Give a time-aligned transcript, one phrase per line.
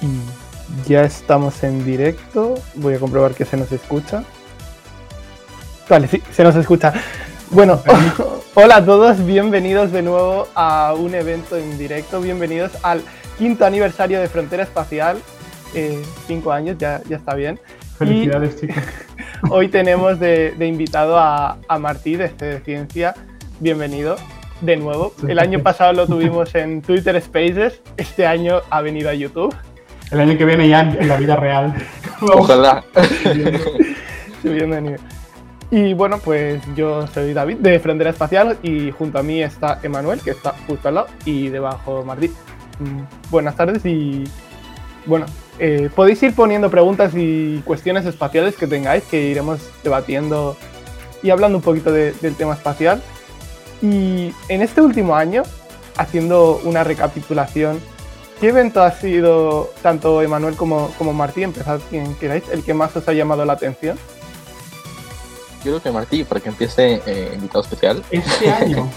[0.00, 2.54] Y ya estamos en directo.
[2.74, 4.24] Voy a comprobar que se nos escucha.
[5.88, 6.92] Vale, sí, se nos escucha.
[7.50, 7.82] Bueno,
[8.54, 12.20] hola a todos, bienvenidos de nuevo a un evento en directo.
[12.20, 13.02] Bienvenidos al
[13.38, 15.18] quinto aniversario de Frontera Espacial.
[15.74, 17.58] Eh, cinco años, ya, ya está bien.
[17.96, 18.82] Felicidades, chicos.
[19.50, 23.14] Hoy tenemos de, invitado a, a, Martí de de Ciencia.
[23.60, 24.16] Bienvenido
[24.60, 25.14] de nuevo.
[25.26, 27.80] El año pasado lo tuvimos en Twitter Spaces.
[27.96, 29.54] Este año ha venido a YouTube.
[30.10, 31.74] El año que viene ya en la vida real.
[32.20, 32.82] Ojalá.
[34.42, 34.96] Bienvenido.
[35.70, 40.20] Y bueno, pues yo soy David de Frontera Espacial y junto a mí está Emanuel,
[40.20, 42.28] que está justo al lado, y debajo Martí.
[42.78, 44.24] Mm, buenas tardes y
[45.04, 45.26] bueno,
[45.58, 50.56] eh, podéis ir poniendo preguntas y cuestiones espaciales que tengáis, que iremos debatiendo
[51.22, 53.02] y hablando un poquito del tema espacial.
[53.82, 55.42] Y en este último año,
[55.98, 57.78] haciendo una recapitulación,
[58.40, 62.94] ¿qué evento ha sido tanto Emanuel como, como Martí, empezad quien queráis, el que más
[62.96, 63.98] os ha llamado la atención?
[65.64, 68.02] Yo creo que Martí, para que empiece eh, invitado especial.
[68.10, 68.88] Este año.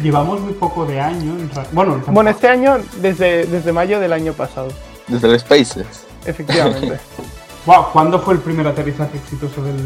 [0.00, 1.36] Llevamos muy poco de año.
[1.72, 4.68] Bueno, bueno, este año desde, desde mayo del año pasado.
[5.06, 6.04] Desde el Spaces.
[6.24, 6.98] Efectivamente.
[7.66, 9.76] wow, ¿cuándo fue el primer aterrizaje exitoso del,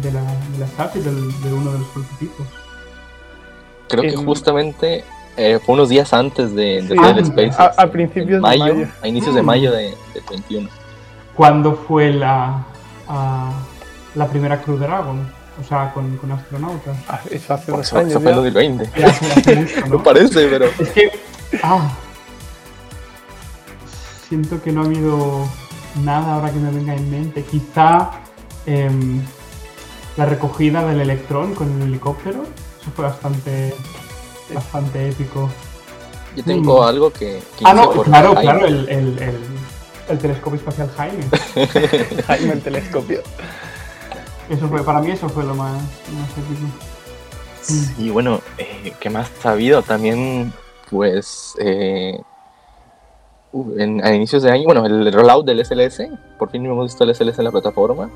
[0.00, 2.46] de, la, de la del, de uno de los prototipos?
[3.88, 5.04] Creo que justamente
[5.36, 7.58] eh, fue unos días antes de, de el Spaces.
[7.58, 8.88] A, principios de mayo.
[9.02, 9.94] A inicios de mayo de,
[10.30, 10.68] 21.
[11.34, 12.64] ¿Cuándo fue la,
[14.14, 15.30] la primera Crew Dragon?
[15.60, 16.96] O sea, con, con astronautas.
[17.08, 18.10] Ah, eso hace dos años.
[18.10, 18.90] Eso fue en 2020.
[19.88, 20.02] ¿no?
[20.02, 20.66] parece, pero.
[20.78, 21.10] Es que.
[21.62, 21.88] Ah,
[24.28, 25.48] siento que no ha habido
[26.02, 27.42] nada ahora que me venga en mente.
[27.42, 28.10] Quizá
[28.66, 29.22] em,
[30.16, 32.42] la recogida del electrón con el helicóptero.
[32.80, 33.74] Eso fue bastante,
[34.52, 35.50] bastante épico.
[36.36, 36.84] Yo tengo mm.
[36.84, 39.18] algo que, ah, no, claro, claro, el, el,
[40.08, 41.24] el, telescopio espacial Jaime.
[42.26, 43.22] Jaime, el telescopio.
[44.50, 46.66] Eso fue, para mí eso fue lo más, más épico.
[47.62, 49.82] Sí, bueno, eh, ¿qué más ha habido?
[49.82, 50.52] También,
[50.88, 52.20] pues, eh,
[53.78, 56.02] en, a inicios de año, bueno, el rollout del SLS,
[56.38, 58.10] por fin hemos visto el SLS en la plataforma.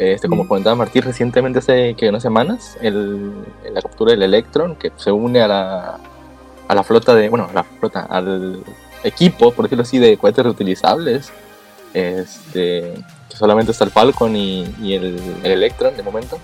[0.00, 0.48] Este, como mm.
[0.48, 3.32] comentaba Martín recientemente, hace que unas semanas, el,
[3.70, 5.98] la captura del Electron, que se une a la,
[6.68, 8.62] a la flota de, bueno, a la flota, al
[9.04, 11.30] equipo, por decirlo así, de cohetes reutilizables.
[11.92, 12.94] Este,
[13.28, 16.38] que solamente está el Falcon y, y el, el Electron de momento.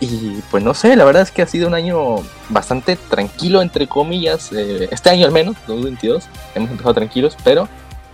[0.00, 2.16] Y pues no sé, la verdad es que ha sido un año
[2.48, 4.50] bastante tranquilo, entre comillas.
[4.52, 6.24] Eh, este año al menos, 2022,
[6.56, 7.68] hemos empezado tranquilos, pero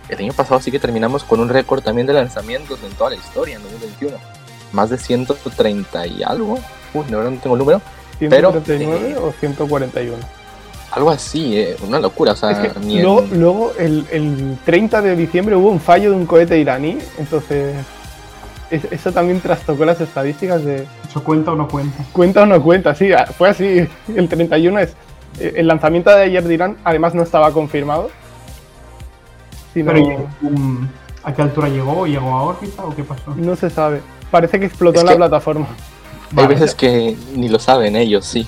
[0.09, 3.15] el año pasado sí que terminamos con un récord también de lanzamientos en toda la
[3.15, 4.38] historia, en 2021.
[4.71, 6.59] Más de 130 y algo.
[6.93, 7.81] Uy, verdad no tengo el número.
[8.19, 10.17] ¿139 pero, o 141?
[10.91, 12.33] Algo así, eh, una locura.
[12.33, 16.97] O sea, luego, el, el 30 de diciembre hubo un fallo de un cohete iraní,
[17.17, 17.75] entonces
[18.71, 20.87] eso también trastocó las estadísticas de...
[21.07, 22.03] ¿Eso cuenta o no cuenta?
[22.11, 23.87] Cuenta o no cuenta, sí, ah, fue así.
[24.15, 24.95] El 31 es...
[25.39, 28.09] Eh, el lanzamiento de ayer de Irán además no estaba confirmado.
[29.73, 30.87] Pero, um,
[31.23, 32.07] ¿a qué altura llegó?
[32.07, 33.35] ¿Llegó a órbita o qué pasó?
[33.35, 34.01] No se sabe.
[34.31, 35.67] Parece que explotó en la plataforma.
[36.35, 38.47] Hay veces que ni lo saben ellos, sí.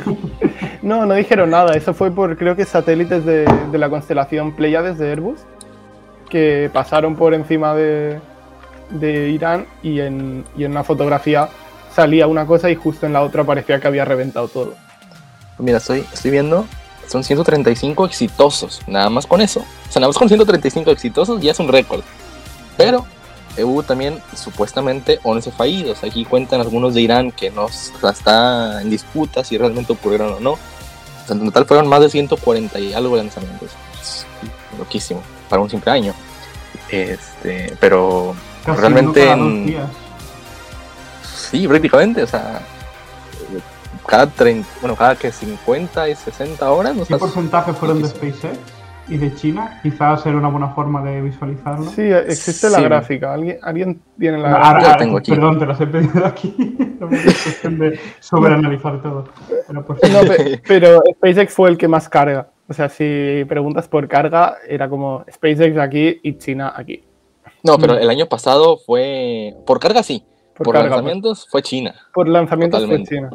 [0.82, 1.74] no, no dijeron nada.
[1.74, 5.40] Eso fue por, creo que satélites de, de la constelación Pleiades de Airbus,
[6.30, 8.20] que pasaron por encima de,
[8.90, 11.48] de Irán y en, y en una fotografía
[11.94, 14.74] salía una cosa y justo en la otra parecía que había reventado todo.
[15.58, 16.66] Mira, estoy, estoy viendo,
[17.08, 19.60] son 135 exitosos, nada más con eso.
[19.60, 22.02] O sea, nada más con 135 exitosos ya es un récord.
[22.76, 23.04] Pero
[23.58, 26.04] hubo también supuestamente 11 fallidos.
[26.04, 30.58] Aquí cuentan algunos de Irán que no está en disputa si realmente ocurrieron o no.
[31.28, 33.70] en total fueron más de 140 y algo lanzamientos.
[34.78, 36.14] loquísimo, para un simple año.
[36.90, 39.28] Este, pero realmente
[41.50, 42.60] Sí, prácticamente, o sea,
[44.06, 46.94] cada 30, bueno, cada que 50 y 60 horas.
[47.08, 48.77] ¿Qué porcentaje fueron de SpaceX
[49.08, 49.80] y de China?
[49.82, 51.84] Quizás era una buena forma de visualizarlo.
[51.90, 53.32] Sí, existe la gráfica.
[53.32, 54.96] ¿Alguien, ¿Alguien tiene la gráfica?
[54.96, 55.30] tengo aquí.
[55.30, 56.54] Perdón, te las he pedido aquí.
[57.00, 59.24] no es cuestión de sobreanalizar todo.
[60.00, 62.50] Pero, pero SpaceX fue el que más carga.
[62.68, 67.02] O sea, si preguntas por carga, era como SpaceX aquí y China aquí.
[67.62, 67.98] No, pero mm.
[67.98, 69.54] el año pasado fue.
[69.66, 70.22] Por carga sí.
[70.54, 71.94] Por, lanzamientos fue China.
[72.12, 73.30] Por lanzamientos fue China.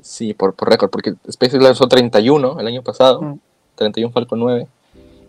[0.00, 3.38] Sí, por, por récord, porque SpaceX lanzó 31 el año pasado,
[3.76, 4.68] 31 Falcon 9,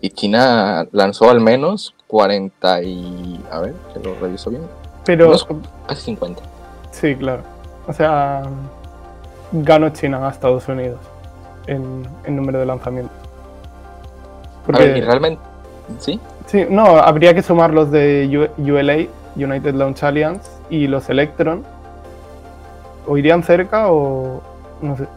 [0.06, 3.44] y China lanzó al menos 40 y...
[3.52, 4.62] A ver, que lo reviso bien.
[5.04, 5.34] Pero...
[5.88, 6.44] casi 50.
[6.92, 7.42] Sí, claro.
[7.88, 8.44] O sea,
[9.52, 11.00] ganó China a Estados Unidos
[11.66, 13.18] en, en número de lanzamientos.
[14.72, 15.42] A ver, y realmente...
[15.98, 16.20] ¿Sí?
[16.46, 21.64] Sí, no, habría que sumar los de ULA, United Launch Alliance, y los Electron.
[23.08, 24.42] ¿O irían cerca o
[24.84, 25.08] no sé?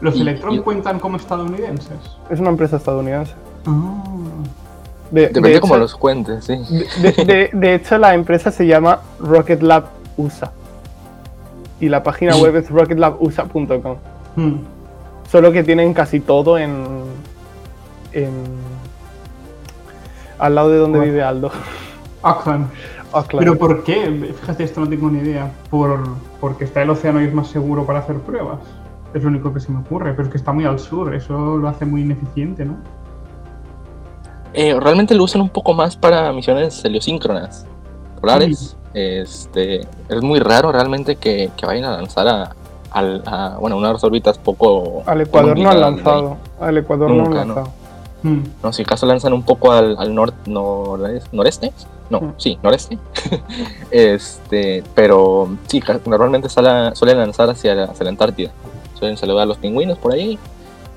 [0.00, 1.98] ¿Los Electron cuentan como estadounidenses?
[2.30, 3.34] Es una empresa estadounidense.
[3.66, 4.02] Ah.
[5.10, 6.54] Depende de cómo los cuentes, sí.
[7.52, 9.86] De, hecho, la empresa se llama Rocket Lab
[10.16, 10.52] USA.
[11.80, 12.40] Y la página mm.
[12.40, 13.96] web es rocketlabusa.com.
[14.36, 14.54] Mm.
[15.30, 17.04] Solo que tienen casi todo en.
[18.12, 18.32] en
[20.38, 21.50] al lado de donde vive Aldo.
[22.22, 22.68] Auckland.
[23.38, 24.34] ¿Pero por qué?
[24.40, 25.50] Fíjate, esto no tengo ni idea.
[25.70, 26.00] Por,
[26.40, 28.58] porque está el océano y es más seguro para hacer pruebas.
[29.14, 31.56] Es lo único que se me ocurre, pero es que está muy al sur, eso
[31.56, 32.76] lo hace muy ineficiente, ¿no?
[34.56, 37.66] Eh, realmente lo usan un poco más para misiones heliosíncronas,
[38.20, 38.76] polares.
[38.94, 42.56] Este, es muy raro realmente que, vayan a lanzar a,
[42.90, 45.02] a, bueno, unas órbitas poco...
[45.06, 47.68] Al Ecuador no han lanzado, al Ecuador no han lanzado.
[48.22, 48.44] Hmm.
[48.62, 50.50] No, si acaso lanzan un poco al, al noreste,
[52.08, 52.34] no, hmm.
[52.38, 52.98] sí, noreste.
[53.90, 58.50] este, pero sí, normalmente suelen lanzar hacia, hacia la Antártida
[58.98, 60.38] suelen saludar a los pingüinos por ahí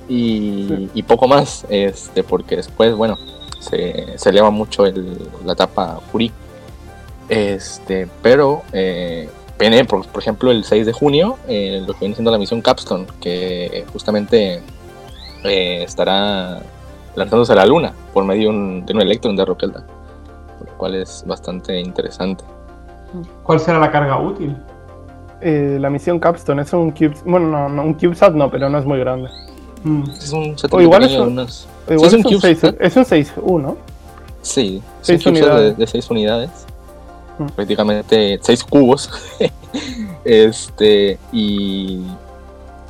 [0.08, 3.18] y, poco más, este, porque después, bueno,
[3.60, 4.86] se, se eleva mucho
[5.46, 6.32] la etapa Fury.
[7.28, 9.30] Este, pero eh,
[9.60, 13.06] viene, por, ejemplo, el 6 de junio, eh, lo que viene siendo la misión Capstone,
[13.22, 14.62] que justamente
[15.44, 16.62] eh, estará
[17.16, 20.96] lanzándose a la Luna por medio de un, de un Electron de Rocket lo cual
[20.96, 22.44] es bastante interesante.
[23.44, 24.56] ¿Cuál será la carga útil?
[25.42, 28.86] Eh, la misión Capstone es un Cube, bueno, no, un CubeSat no, pero no es
[28.86, 29.30] muy grande.
[29.84, 30.04] Mm.
[30.12, 31.32] Es un o igual es un,
[31.90, 33.76] igual es, un, 6, es un 6U,
[34.42, 35.78] Sí, 6 unidades.
[35.78, 36.50] De, 6 unidades.
[37.38, 37.46] Mm.
[37.48, 39.10] Prácticamente 6 cubos.
[40.24, 42.02] este, y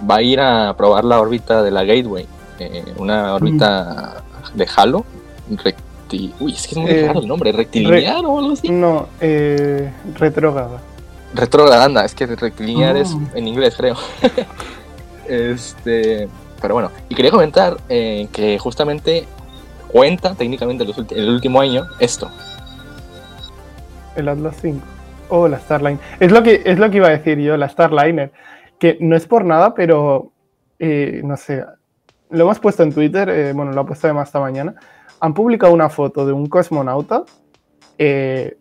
[0.09, 2.27] va a ir a probar la órbita de la Gateway.
[2.59, 4.57] Eh, una órbita mm.
[4.57, 5.05] de Halo.
[5.63, 6.33] Recti...
[6.39, 7.51] Uy, es que es muy eh, raro el nombre.
[7.51, 8.69] ¿Rectilinear o algo así?
[8.69, 10.81] No, eh, retrógrada.
[11.33, 13.21] Retrograda, es que rectilinear es oh.
[13.35, 13.95] en inglés, creo.
[15.27, 16.27] este,
[16.61, 19.25] pero bueno, y quería comentar eh, que justamente
[19.87, 20.85] cuenta técnicamente
[21.15, 22.29] el último año esto.
[24.15, 24.79] El Atlas 5
[25.29, 25.99] o la Starliner.
[26.19, 28.31] Es lo que es lo que iba a decir yo, la Starliner,
[28.79, 30.31] que no es por nada, pero
[30.79, 31.63] eh, no sé,
[32.29, 34.75] lo hemos puesto en Twitter, eh, bueno, lo ha puesto además esta mañana.
[35.19, 37.25] Han publicado una foto de un cosmonauta
[37.97, 38.57] eh,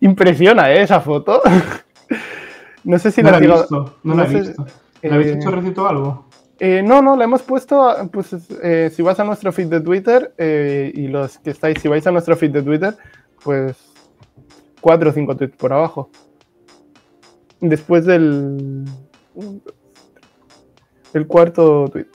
[0.00, 0.82] impresiona ¿eh?
[0.82, 1.40] esa foto.
[2.84, 3.98] no sé si no la, he visto.
[4.02, 4.66] No, la he visto.
[5.02, 6.26] ¿La habéis hecho recito algo?
[6.58, 10.32] Eh, no, no, la hemos puesto, pues eh, si vas a nuestro feed de Twitter
[10.38, 12.96] eh, y los que estáis, si vais a nuestro feed de Twitter,
[13.42, 13.76] pues
[14.80, 16.08] cuatro o cinco tweets por abajo.
[17.60, 18.84] Después del
[21.14, 22.06] el cuarto tweet.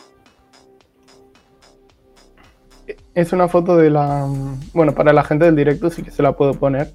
[3.13, 4.27] Es una foto de la,
[4.73, 6.93] bueno, para la gente del directo sí que se la puedo poner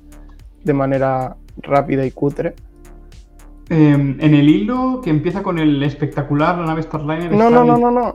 [0.65, 2.55] de manera rápida y cutre.
[3.69, 7.33] Em, en el hilo que empieza con el espectacular, la nave Starliner.
[7.33, 8.15] No, no, no, no, no.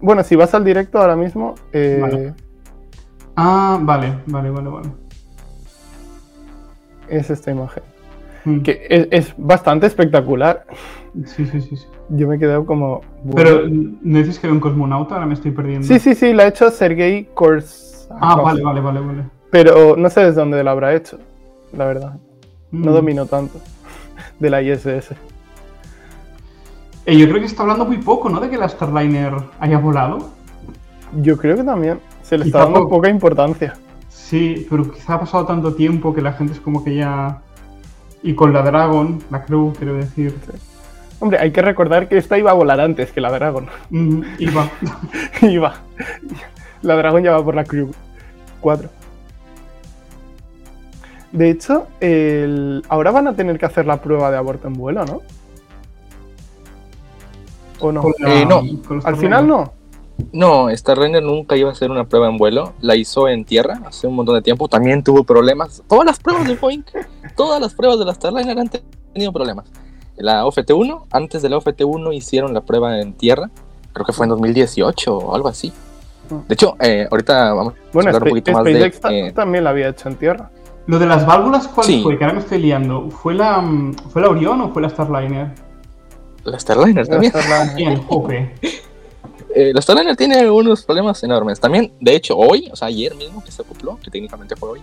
[0.00, 1.54] bueno, si vas al directo ahora mismo.
[1.72, 2.32] Eh,
[3.36, 4.88] ah, vale, vale, vale, vale.
[7.08, 7.82] Es esta imagen.
[8.44, 8.60] Hmm.
[8.60, 10.64] Que es, bastante espectacular.
[11.24, 11.76] Sí, sí, sí,
[12.08, 13.02] Yo me he quedado como.
[13.34, 15.16] Pero, ¿no dices que era un cosmonauta?
[15.16, 15.86] Ahora me estoy perdiendo.
[15.86, 18.08] Sí, sí, sí, la ha hecho Sergei Kors.
[18.10, 19.24] Ah, vale, vale, vale, vale.
[19.50, 21.18] Pero no sé desde dónde la habrá hecho
[21.72, 22.18] la verdad.
[22.70, 22.94] No mm.
[22.94, 23.60] domino tanto
[24.40, 25.12] de la ISS.
[27.06, 28.40] Eh, yo creo que está hablando muy poco, ¿no?
[28.40, 30.30] De que la Starliner haya volado.
[31.20, 32.00] Yo creo que también.
[32.22, 33.74] Se le está dando poca importancia.
[34.08, 37.42] Sí, pero quizá ha pasado tanto tiempo que la gente es como que ya.
[38.22, 40.36] Y con la Dragon, la Crew, quiero decir.
[41.18, 43.66] Hombre, hay que recordar que esta iba a volar antes que la Dragon.
[44.38, 44.70] iba.
[45.42, 45.74] iba.
[46.82, 47.90] La Dragon ya va por la Crew
[48.60, 48.99] 4.
[51.32, 51.86] De hecho,
[52.88, 55.22] ahora van a tener que hacer la prueba de aborto en vuelo, ¿no?
[57.80, 58.04] ¿O no?
[58.26, 58.62] Eh, no.
[59.04, 59.72] Al final no.
[60.32, 62.74] No, Starliner nunca iba a hacer una prueba en vuelo.
[62.80, 64.68] La hizo en tierra hace un montón de tiempo.
[64.68, 65.82] También tuvo problemas.
[65.88, 66.82] Todas las pruebas de Boeing,
[67.36, 68.70] todas las pruebas de la Starliner han
[69.14, 69.66] tenido problemas.
[70.16, 73.50] La OFT-1, antes de la OFT-1 hicieron la prueba en tierra.
[73.92, 75.72] Creo que fue en 2018 o algo así.
[76.30, 76.42] Ah.
[76.46, 78.92] De hecho, eh, ahorita vamos a hablar un poquito más de...
[79.10, 80.50] Eh, también la había hecho en tierra.
[80.90, 82.18] Lo de las válvulas, ¿cuál fue?
[82.18, 83.10] Que ahora me estoy liando.
[83.10, 85.54] ¿Fue la, mm, ¿Fue la Orion o fue la Starliner?
[86.42, 87.32] La Starliner también.
[87.32, 88.50] La Starliner,
[89.54, 91.60] eh, la Starliner tiene unos problemas enormes.
[91.60, 94.80] También, de hecho, hoy, o sea, ayer mismo que se acopló, que técnicamente fue hoy,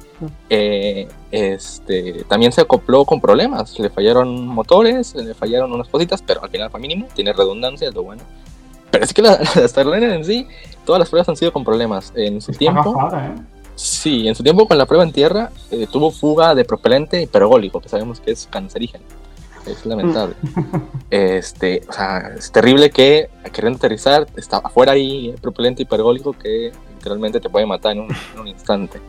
[0.49, 3.77] eh, este, también se acopló con problemas.
[3.77, 7.93] Le fallaron motores, le fallaron unas cositas, pero al final fue mínimo, tiene redundancia, es
[7.93, 8.21] lo bueno.
[8.91, 10.47] Pero es que la, Starliner en sí,
[10.85, 12.13] todas las pruebas han sido con problemas.
[12.15, 12.97] En su tiempo.
[13.11, 13.56] ¿eh?
[13.77, 17.79] Sí, en su tiempo con la prueba en tierra eh, tuvo fuga de propelente hipergólico,
[17.79, 19.03] que sabemos que es cancerígeno.
[19.67, 20.33] Es lamentable.
[21.11, 27.39] este, o sea, es terrible que queriendo aterrizar, está afuera ahí propelente hipergólico que literalmente
[27.39, 28.07] te puede matar en
[28.39, 28.99] un, instante.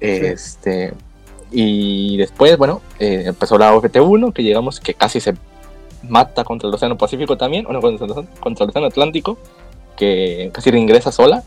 [0.00, 0.92] Este,
[1.52, 5.34] y después, bueno, eh, empezó la OFT-1, que llegamos, que casi se
[6.02, 9.38] mata contra el Océano Pacífico también, o no, contra el Océano Atlántico,
[9.96, 11.44] que casi reingresa sola.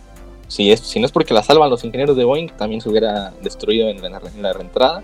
[0.47, 3.31] Si, es, si no es porque la salvan los ingenieros de Boeing, también se hubiera
[3.41, 5.03] destruido en la, en la reentrada.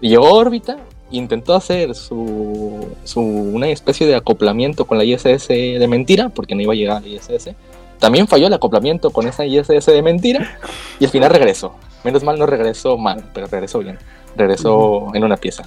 [0.00, 0.78] Llegó a órbita
[1.10, 6.62] intentó hacer su, su, una especie de acoplamiento con la ISS de mentira, porque no
[6.62, 7.50] iba a llegar a la ISS.
[7.98, 10.58] También falló el acoplamiento con esa ISS de mentira
[10.98, 11.74] y al final regresó.
[12.04, 13.98] Menos mal no regresó mal, pero regresó bien.
[14.36, 15.64] Regresó en una pieza.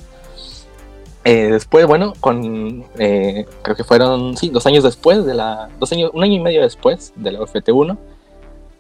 [1.25, 5.91] Eh, después, bueno, con eh, creo que fueron, sí, dos años después de la, dos
[5.91, 7.97] años, un año y medio después de la OFT-1,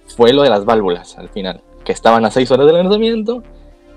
[0.07, 3.43] fue lo de las válvulas al final, que estaban a seis horas del lanzamiento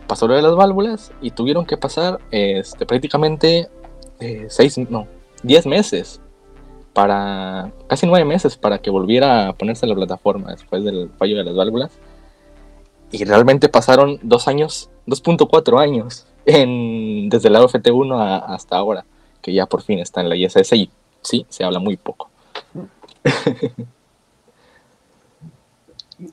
[0.07, 3.69] pasó lo de las válvulas y tuvieron que pasar este, prácticamente
[4.21, 5.07] eh, seis, no,
[5.43, 6.21] diez meses
[6.93, 11.45] para, casi nueve meses para que volviera a ponerse la plataforma después del fallo de
[11.45, 11.91] las válvulas.
[13.13, 19.05] Y realmente pasaron dos años, 2.4 años en, desde la OFT1 hasta ahora,
[19.43, 22.31] que ya por fin está en la ISS y sí, se habla muy poco.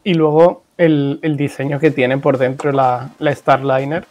[0.04, 4.06] y luego el, diseño que tiene por dentro la, Starliner.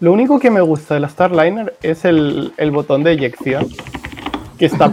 [0.00, 3.66] Lo único que me gusta de la Starliner es el, botón de eyección,
[4.58, 4.86] que está,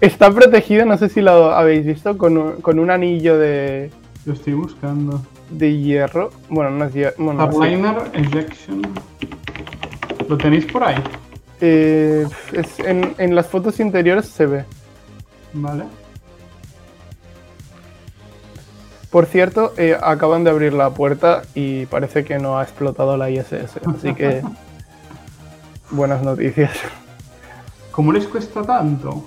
[0.00, 3.90] está, protegido, no sé si lo habéis visto, con un, anillo de...
[4.24, 5.22] Lo estoy buscando.
[5.50, 6.30] De hierro.
[6.50, 7.32] Bueno, no es hierro.
[7.32, 8.82] Starliner Ejection.
[10.28, 10.96] ¿Lo tenéis por ahí?
[11.60, 12.26] Eh,
[12.84, 14.64] en, en las fotos interiores se ve.
[15.54, 15.84] Vale.
[19.10, 23.30] Por cierto, eh, acaban de abrir la puerta y parece que no ha explotado la
[23.30, 24.42] ISS, así que
[25.90, 26.72] buenas noticias.
[27.90, 29.26] ¿Cómo les cuesta tanto?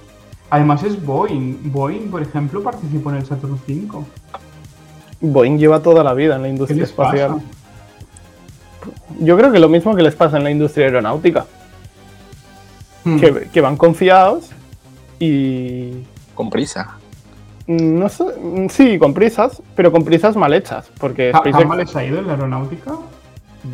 [0.51, 1.71] Además es Boeing.
[1.71, 4.05] Boeing, por ejemplo, participó en el Saturn V.
[5.19, 7.41] Boeing lleva toda la vida en la industria espacial.
[9.19, 11.45] Yo creo que lo mismo que les pasa en la industria aeronáutica.
[13.03, 13.17] Hmm.
[13.51, 14.51] que van confiados
[15.19, 16.03] y...
[16.35, 17.00] Con prisa.
[17.67, 18.25] No sé,
[18.69, 20.89] sí, con prisas, pero con prisas mal hechas.
[20.99, 21.65] Porque SpaceX...
[21.65, 22.93] mal les ha ido en la aeronáutica?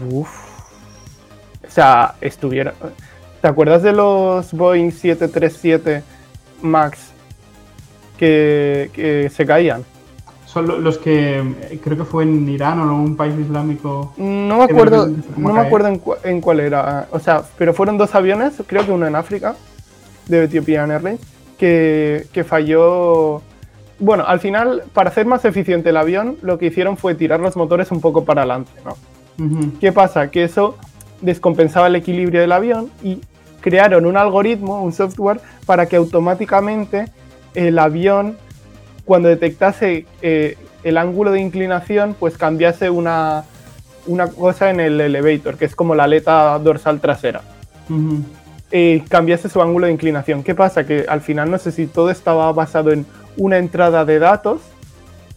[0.09, 0.29] Uf.
[1.65, 2.73] O sea, estuvieron.
[3.41, 6.03] ¿Te acuerdas de los Boeing 737
[6.61, 7.11] Max
[8.17, 9.85] que, se caían?
[10.45, 11.43] Son los que
[11.83, 14.13] creo que fue en Irán o en un país islámico.
[14.17, 17.07] No me acuerdo, no me acuerdo en, cuál era.
[17.11, 19.55] O sea, pero fueron dos aviones, creo que uno en África,
[20.27, 21.21] de Ethiopian Airlines,
[21.57, 23.43] que, que falló
[23.99, 27.55] bueno, al final, para hacer más eficiente el avión, lo que hicieron fue tirar los
[27.55, 28.95] motores un poco para adelante, ¿no?
[29.79, 30.31] ¿Qué pasa?
[30.31, 30.77] Que eso
[31.21, 33.21] descompensaba el equilibrio del avión y
[33.61, 37.05] crearon un algoritmo, un software, para que automáticamente
[37.53, 38.37] el avión,
[39.05, 43.43] cuando detectase eh, el ángulo de inclinación, pues cambiase una,
[44.05, 47.41] una, cosa en el elevator, que es como la aleta dorsal trasera.
[48.71, 50.43] Eh, cambiase su ángulo de inclinación.
[50.43, 50.85] ¿Qué pasa?
[50.85, 53.05] Que al final no sé si todo estaba basado en
[53.37, 54.61] una entrada de datos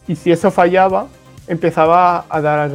[0.09, 1.07] y si eso fallaba,
[1.47, 2.71] empezaba a dar,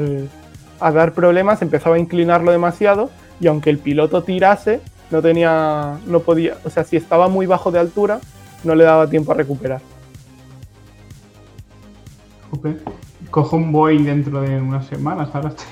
[0.80, 6.22] a dar problemas, empezaba a inclinarlo demasiado y aunque el piloto tirase, no tenía, no
[6.22, 8.20] podía, o sea, si estaba muy bajo de altura,
[8.64, 9.82] no le daba tiempo a recuperar.
[13.30, 15.66] Cojo un Boeing dentro de unas semanas, ahora estoy...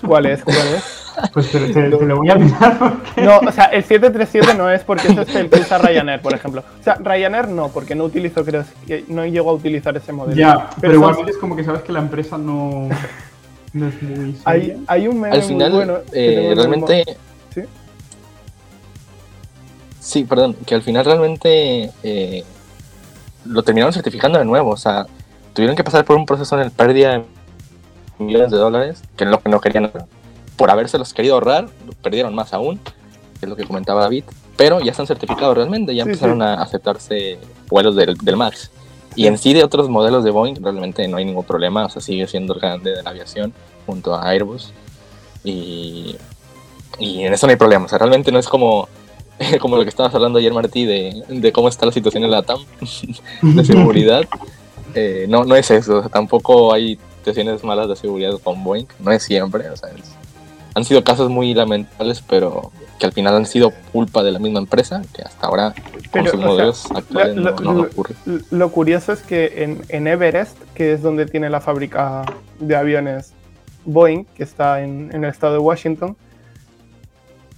[0.06, 0.42] ¿Cuál es?
[0.42, 1.00] ¿Cuál es?
[1.32, 2.78] Pues te, lo voy a mirar.
[2.78, 3.22] Porque...
[3.22, 6.34] No, o sea, el 737 no es porque eso es el que usa Ryanair, por
[6.34, 6.62] ejemplo.
[6.80, 10.40] O sea, Ryanair no, porque no utilizo, creo que no llego a utilizar ese modelo.
[10.40, 12.88] Ya, pero, igualmente es como que sabes que la empresa no,
[13.72, 14.36] no es muy.
[14.44, 15.98] Hay, hay, un meme Al final, muy bueno.
[16.12, 17.04] Eh, realmente.
[17.54, 17.62] ¿Sí?
[19.98, 22.44] Sí, perdón, que al final realmente eh,
[23.44, 24.70] lo terminaron certificando de nuevo.
[24.70, 25.06] O sea,
[25.52, 27.24] tuvieron que pasar por un proceso en el pérdida de
[28.18, 29.90] millones de dólares, que es lo que no querían
[30.56, 31.68] por habérselos querido ahorrar,
[32.02, 34.24] perdieron más aún, que es lo que comentaba David,
[34.56, 37.38] pero ya están certificados realmente, ya empezaron a aceptarse
[37.68, 38.70] vuelos del, MAX.
[39.16, 42.02] Y en sí de otros modelos de Boeing realmente no hay ningún problema, o sea,
[42.02, 43.54] sigue siendo el grande de la aviación
[43.86, 44.72] junto a Airbus.
[45.42, 46.16] Y,
[46.98, 48.86] y en eso no hay problema, o sea, realmente no es como,
[49.60, 52.42] como lo que estabas hablando ayer, Martí, de, de cómo está la situación en la
[52.42, 52.60] TAM,
[53.42, 54.24] de seguridad.
[54.94, 59.22] Eh, no, no es eso, tampoco hay situaciones malas de seguridad con Boeing, no es
[59.22, 59.90] siempre, o sea,
[60.74, 64.60] han sido casos muy lamentables, pero que al final han sido culpa de la misma
[64.60, 65.74] empresa, que hasta ahora
[66.10, 68.14] con sus modelos actuales lo, no, no ocurre.
[68.50, 72.24] Lo curioso es que en, en, Everest, que es donde tiene la fábrica
[72.58, 73.32] de aviones
[73.84, 76.16] Boeing, que está en, en el estado de Washington,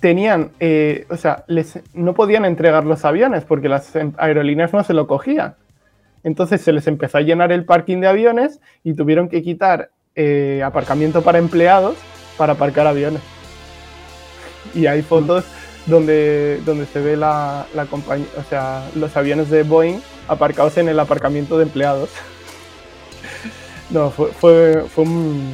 [0.03, 4.95] tenían, eh, o sea, les, no podían entregar los aviones porque las aerolíneas no se
[4.95, 5.55] lo cogían.
[6.25, 10.63] Entonces se les empezó a llenar el parking de aviones y tuvieron que quitar eh,
[10.65, 11.97] aparcamiento para empleados
[12.37, 13.23] para aparcar aviones.
[14.75, 15.45] Y hay fotos
[15.87, 20.89] donde, donde se ve la, la compañía, o sea, los aviones de Boeing aparcados en
[20.89, 22.11] el aparcamiento de empleados.
[23.91, 25.53] No, fue, fue, fue un,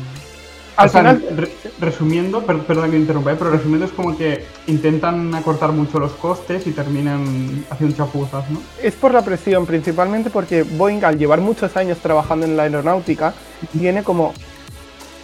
[0.78, 3.37] al final, re resumiendo, per perdón que interrumpa, ¿eh?
[3.37, 8.61] pero resumiendo es como que intentan acortar mucho los costes y terminan haciendo chapuzas, ¿no?
[8.80, 13.35] Es por la presión, principalmente porque Boeing, al llevar muchos años trabajando en la aeronáutica,
[13.73, 14.35] tiene como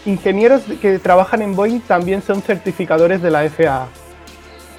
[0.07, 3.87] ingenieros que trabajan en Boeing también son certificadores de la FAA.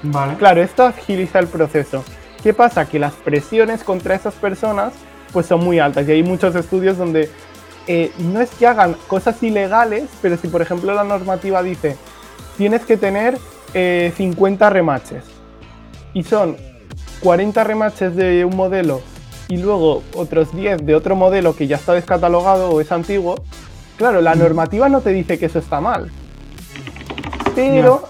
[0.04, 0.36] Vale.
[0.36, 2.04] Claro, esto agiliza el proceso.
[2.44, 2.86] ¿Qué pasa?
[2.86, 4.92] Que las presiones contra esas personas
[5.32, 7.30] pues son muy altas y hay muchos estudios donde
[7.88, 11.98] eh, no es que hagan cosas ilegales, pero si por ejemplo la normativa dice
[12.58, 13.38] tienes que tener
[13.74, 15.24] eh, 50 remaches
[16.14, 16.58] y son
[17.20, 19.02] 40 remaches de un modelo
[19.48, 23.36] y luego otros 10 de otro modelo que ya está descatalogado o es antiguo,
[23.98, 26.10] claro, la normativa no te dice que eso está mal.
[27.54, 28.08] Pero,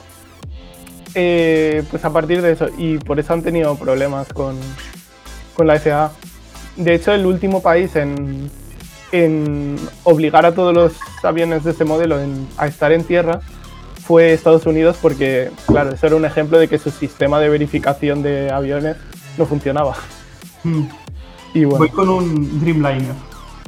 [1.13, 4.57] eh, pues a partir de eso, y por eso han tenido problemas con,
[5.53, 6.11] con la FAA.
[6.77, 8.49] De hecho, el último país en,
[9.23, 10.93] en obligar a todos los
[11.23, 13.41] aviones de este modelo en, a estar en tierra
[14.05, 18.21] fue Estados Unidos porque, claro, eso era un ejemplo de que su sistema de verificación
[18.21, 18.97] de aviones
[19.37, 19.95] no funcionaba.
[20.63, 20.83] Mm.
[21.55, 21.79] Y bueno.
[21.79, 23.15] Voy con un Dreamliner.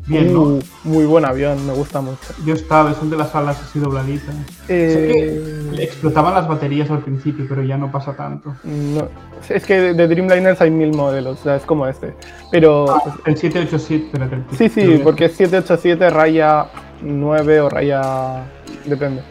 [0.08, 0.60] Bien, ¿no?
[0.86, 2.34] Muy buen avión, me gusta mucho.
[2.46, 4.34] Yo estaba, son de las alas así dobladitas.
[4.70, 5.70] Eh...
[5.70, 8.56] Sé que explotaban las baterías al principio, pero ya no pasa tanto.
[8.64, 9.10] No,
[9.50, 12.14] es que de, Dreamliners hay mil modelos, o sea, es como este.
[12.52, 12.90] Pero.
[12.90, 14.36] Ah, el 787, espérate.
[14.36, 16.68] el Sí, sí, porque es 787 raya
[17.02, 18.46] 9 o raya.
[18.86, 19.24] Depende.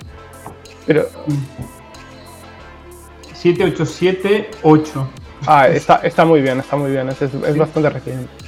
[0.86, 1.06] Pero.
[3.42, 5.06] 787-8.
[5.46, 7.08] Ah, está, está muy bien, está muy bien.
[7.08, 8.45] Es, es, es bastante reciente.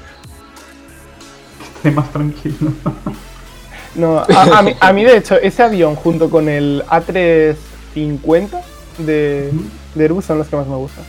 [1.79, 2.73] Esté más tranquilo.
[3.95, 8.61] No, a, a, mí, a, mí, de hecho, ese avión junto con el A350
[8.99, 9.51] de,
[9.95, 11.05] de Airbus son los que más me gustan.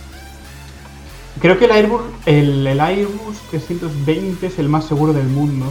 [1.40, 5.66] Creo que el Airbus, el, el Airbus 320 es el más seguro del mundo.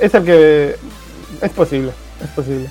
[0.00, 0.76] Es el que.
[1.40, 1.92] Es posible,
[2.22, 2.68] es posible.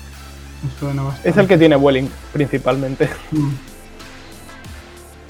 [0.64, 1.30] Me suena bastante.
[1.30, 3.10] Es el que tiene Vueling, principalmente.
[3.32, 3.52] Mm.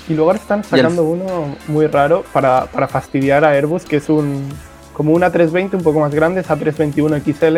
[0.07, 4.09] Y luego ahora están sacando uno muy raro para, para fastidiar a Airbus, que es
[4.09, 4.49] un.
[4.95, 7.57] Como una 320 un poco más grande, es A321 XL,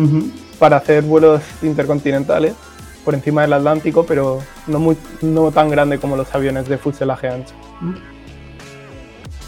[0.00, 0.30] Uh -huh.
[0.58, 2.54] para hacer vuelos intercontinentales
[3.04, 4.38] por encima del Atlántico, pero
[4.68, 7.54] no, muy, no tan grande como los aviones de fuselaje ancho.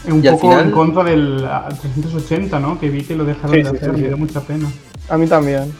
[0.07, 2.79] Un poco final- en contra del ah, 380, ¿no?
[2.79, 4.67] Que vi que lo dejaron Sí, de sí, hacer, sí, me dio mucha pena.
[5.09, 5.71] A mí también.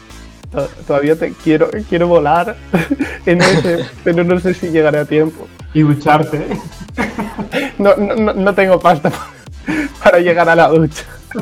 [0.52, 2.56] To- Todavía te quiero, quiero volar
[3.26, 5.48] en ese, pero no sé si llegaré a tiempo.
[5.74, 6.58] Y ducharte, ¿eh?
[7.80, 9.12] No, no, no- no tengo pasta
[10.04, 11.04] para llegar a la ducha.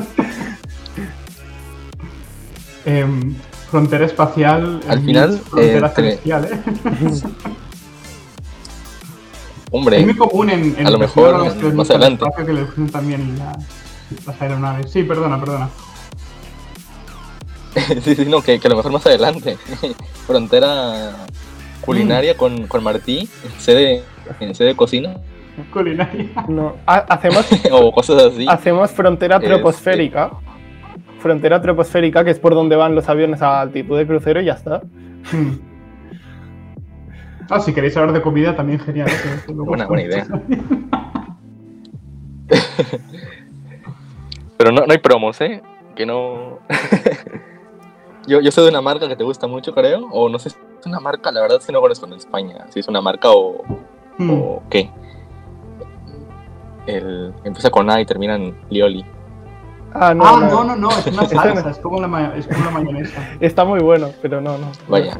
[2.84, 3.34] Em,
[3.70, 4.80] frontera espacial.
[4.88, 6.60] Al final, Frontera entre- celestial, ¿eh?
[9.70, 12.24] Hombre, Es muy común en, en a lo mejor que más adelante.
[12.44, 13.56] que gustan también la-
[14.26, 14.90] las aeronaves.
[14.90, 15.68] Sí, perdona, perdona.
[18.02, 19.56] sí, sí, no, que, que a lo mejor más adelante.
[20.26, 21.12] Frontera
[21.80, 21.82] Mm.
[21.82, 24.04] culinaria con, con Martí, sede,
[24.40, 25.16] en sede de cocina,
[25.72, 26.26] Culinaria.
[26.48, 28.46] No, ha- hacemos, o cosas así.
[28.48, 30.30] hacemos frontera Este- troposférica.
[31.20, 34.54] Frontera troposférica, que es por donde van los aviones a altitud de crucero y ya
[34.54, 34.80] está.
[37.50, 39.08] Ah, si queréis hablar de comida también genial.
[39.08, 39.42] ¿eh?
[39.52, 40.26] Buena, buena idea.
[44.56, 45.62] Pero no, no hay promos, ¿eh?
[45.94, 46.58] Que no...
[48.26, 50.06] yo, yo soy de una marca que te gusta mucho, creo.
[50.12, 52.66] O no sé si es una marca, la verdad si no conozco en España.
[52.70, 53.62] Si es una marca o,
[54.18, 54.30] Hmm.
[54.32, 54.90] o qué.
[56.96, 59.04] El, empieza con A y termina en Lioli.
[59.92, 62.64] Ah, no, Ah, no, no, no, no, es una salsa, es como la, es como
[62.64, 63.28] la mayonesa.
[63.40, 64.66] Está muy bueno, pero no, no.
[64.88, 65.18] Vaya.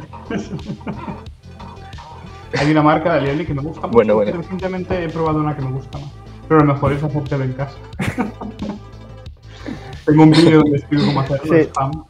[2.58, 3.92] Hay una marca de alioli que me gusta mucho.
[3.92, 4.30] Bueno, bueno.
[4.32, 6.10] pero Recientemente he probado una que me gusta más.
[6.48, 7.76] Pero lo mejor es hacértelo en casa.
[10.06, 11.54] Tengo un vídeo donde explico cómo hacerlo.
[11.54, 11.60] Sí.
[11.62, 12.04] spam.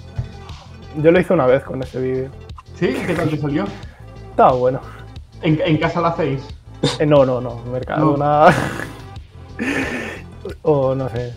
[1.03, 2.31] Yo lo hice una vez con ese vídeo.
[2.75, 2.97] ¿Sí?
[3.07, 3.65] ¿Qué tal te salió?
[4.31, 4.81] Estaba bueno.
[5.43, 6.43] ¿En, en casa la hacéis?
[6.99, 7.61] Eh, no, no, no.
[7.71, 8.47] Mercado, No.
[10.63, 11.33] O no sé.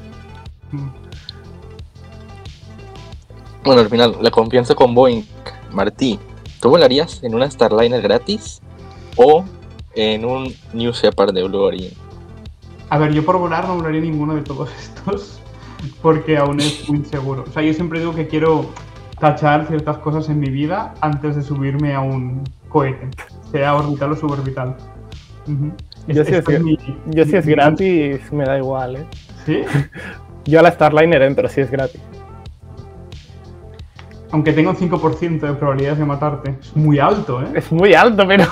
[3.63, 5.23] Bueno, al final, la confianza con Boeing.
[5.71, 6.19] Martí,
[6.61, 8.61] ¿tú volarías en una Starliner gratis?
[9.15, 9.43] o
[9.95, 11.93] en un New Shepard de Blue Origin.
[12.89, 15.39] A ver, yo por volar no volaría ninguno de todos estos
[16.01, 17.43] porque aún es muy inseguro.
[17.47, 18.65] O sea, yo siempre digo que quiero
[19.19, 23.09] tachar ciertas cosas en mi vida antes de subirme a un cohete,
[23.51, 24.77] sea orbital o suborbital.
[26.07, 29.05] Yo Es- mi- yo si es mi- gratis me da igual, ¿eh?
[29.45, 29.61] ¿Sí?
[30.45, 32.01] Yo a la Starliner entro si es gratis.
[34.31, 36.55] Aunque tenga un 5% de probabilidades de matarte.
[36.59, 37.47] Es muy alto, ¿eh?
[37.53, 38.45] Es muy alto, pero...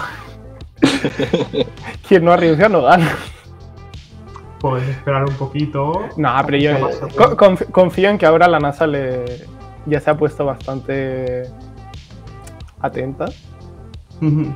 [2.08, 3.10] Quien no arriesga no gana.
[4.60, 6.08] Puedes esperar un poquito.
[6.18, 6.72] No, pero yo
[7.72, 9.26] confío en que ahora la NASA le
[9.88, 11.46] ya se ha puesto bastante
[12.80, 13.26] atenta.
[14.22, 14.54] Ujú.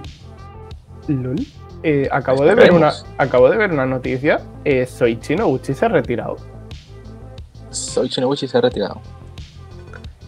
[1.08, 1.36] Lol.
[1.88, 4.42] Eh, acabo, de ver una, acabo de ver una noticia.
[4.64, 6.38] Eh, Soichi Noguchi se ha retirado.
[7.70, 9.00] Soy Shinobuchi se ha retirado.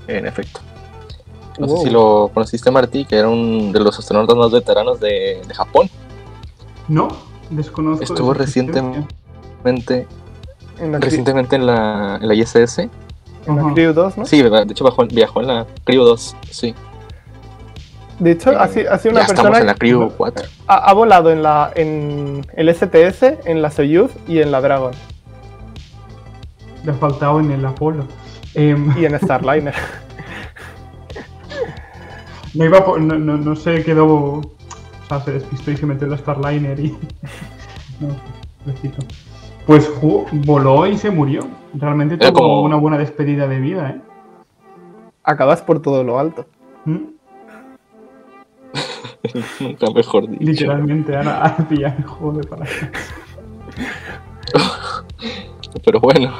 [0.08, 0.60] En efecto.
[1.58, 1.78] No Wow.
[1.78, 5.54] sé si lo conociste, Martí, que era un de los astronautas más veteranos de, de
[5.56, 5.90] Japón.
[6.88, 7.08] No,
[7.50, 8.00] desconozco.
[8.00, 10.06] de Estuvo recientemente,
[10.80, 12.78] En la, recientemente en la, en la ISS.
[12.80, 12.90] en
[13.48, 13.74] la.
[13.74, 14.26] Crew 2, ¿no?
[14.28, 16.36] Sí, de hecho viajó, viajó en la Crew 2.
[16.52, 16.76] Sí.
[18.20, 20.46] De hecho, ha, si- ha sido una ya estamos persona en la Crew 4.
[20.68, 24.92] ha, ha volado en la en el STS, en la Soyuz y en la Dragon.
[26.84, 28.06] Le ha faltado en el Apolo.
[28.56, 29.76] Em, Y en Starliner.
[32.56, 34.06] no, iba por- no, no, no se quedó.
[34.08, 34.42] O
[35.08, 36.92] sea, se despistó y se metió en la Starliner y.
[38.00, 38.16] no,
[38.64, 38.98] pobrecito.
[39.66, 41.42] Pues ju- voló y se murió.
[41.74, 44.02] Realmente tuvo como- una buena despedida de vida, ¿eh?
[45.24, 46.46] Acabas por todo lo alto.
[46.86, 46.98] ¿Mm?
[49.60, 50.44] Nunca mejor dicho.
[50.44, 52.66] Literalmente, ahora ahora pillar el juego de para.
[55.84, 56.34] Pero bueno.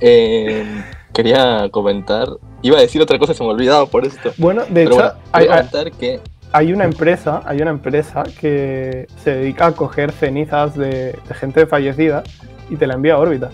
[0.00, 0.64] Eh,
[1.12, 2.28] quería comentar.
[2.62, 4.32] Iba a decir otra cosa, se me ha olvidado por esto.
[4.38, 6.20] Bueno, de Pero hecho, bueno, hay, que
[6.52, 11.66] hay una empresa, hay una empresa que se dedica a coger cenizas de, de gente
[11.66, 12.22] fallecida
[12.70, 13.50] y te la envía a órbita.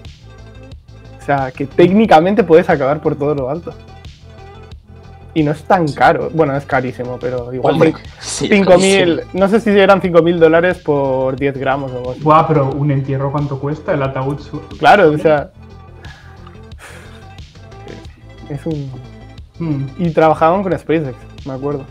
[1.21, 3.73] O sea, que técnicamente puedes acabar por todo lo alto.
[5.35, 6.29] Y no es tan caro.
[6.35, 11.37] Bueno, es carísimo, pero igual Hombre, sí, 5.000, no sé si eran 5.000 dólares por
[11.37, 12.21] 10 gramos o algo así.
[12.21, 13.95] Buah, pero un entierro, ¿cuánto cuesta?
[13.95, 14.39] El ataúd.
[14.41, 15.51] su- Claro, o sea.
[18.49, 18.91] Es un.
[19.59, 19.87] Mm.
[19.99, 21.17] Y trabajaban con SpaceX,
[21.47, 21.85] me acuerdo.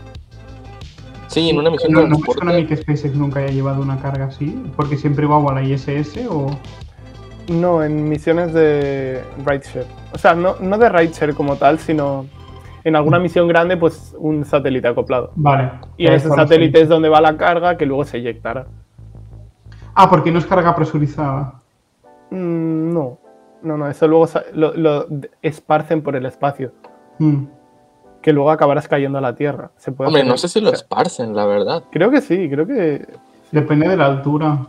[1.28, 2.66] Sí, en una misión No, de no me suena a mí transporte.
[2.68, 6.46] que SpaceX nunca haya llevado una carga así, porque siempre va a la ISS o...
[7.48, 9.86] No, en misiones de rideshare.
[10.12, 12.26] O sea, no, no de rideshare como tal, sino
[12.84, 15.32] en alguna misión grande, pues un satélite acoplado.
[15.36, 15.70] Vale.
[15.96, 18.66] Y en ese satélite es donde va la carga que luego se eyectará.
[19.94, 21.54] Ah, porque no es carga presurizada.
[22.30, 23.18] Mm, no,
[23.62, 25.06] no, no, eso luego lo, lo
[25.42, 26.72] esparcen por el espacio,
[27.18, 27.44] Mm.
[28.22, 29.70] que luego acabarás cayendo a la Tierra.
[29.76, 31.84] Se puede Hombre, no sé si lo esparcen, la verdad.
[31.92, 33.06] Creo que sí, creo que.
[33.50, 34.66] Depende de la altura.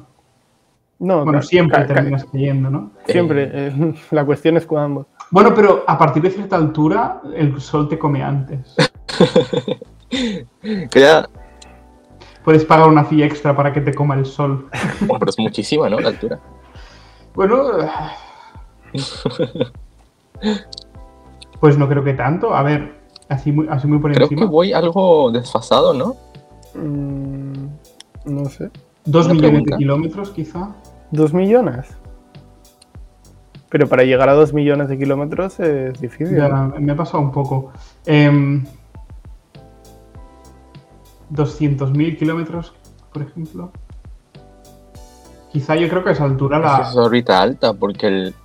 [1.00, 2.92] No, Bueno, siempre terminas cayendo, ¿no?
[3.08, 3.50] Siempre.
[3.54, 5.08] eh, la cuestión es cuándo.
[5.34, 8.76] Bueno, pero a partir de cierta altura, el sol te come antes.
[10.92, 11.28] Quería.
[12.44, 14.70] Puedes pagar una fee extra para que te coma el sol.
[15.00, 16.00] Bueno, pero es muchísima, ¿no?
[16.00, 16.40] La altura.
[17.34, 17.64] Bueno...
[21.60, 22.54] Pues no creo que tanto.
[22.54, 22.94] A ver,
[23.28, 24.42] así muy, así muy por Creo encima.
[24.42, 26.16] que voy algo desfasado, ¿no?
[26.76, 27.70] Mm,
[28.26, 28.70] no sé.
[29.06, 29.76] Dos millones pregunta.
[29.76, 30.76] de kilómetros, quizá.
[31.10, 31.88] ¿Dos millones?
[33.74, 36.38] Pero para llegar a dos millones de kilómetros es difícil.
[36.38, 36.76] Ya, ¿no?
[36.80, 37.72] me ha pasado un poco.
[38.06, 38.64] Em,
[41.32, 42.76] 200.000 kilómetros,
[43.12, 43.72] por ejemplo.
[45.52, 46.90] Quizá yo creo que esa altura Es que la...
[46.90, 48.36] Es órbita alta, porque el.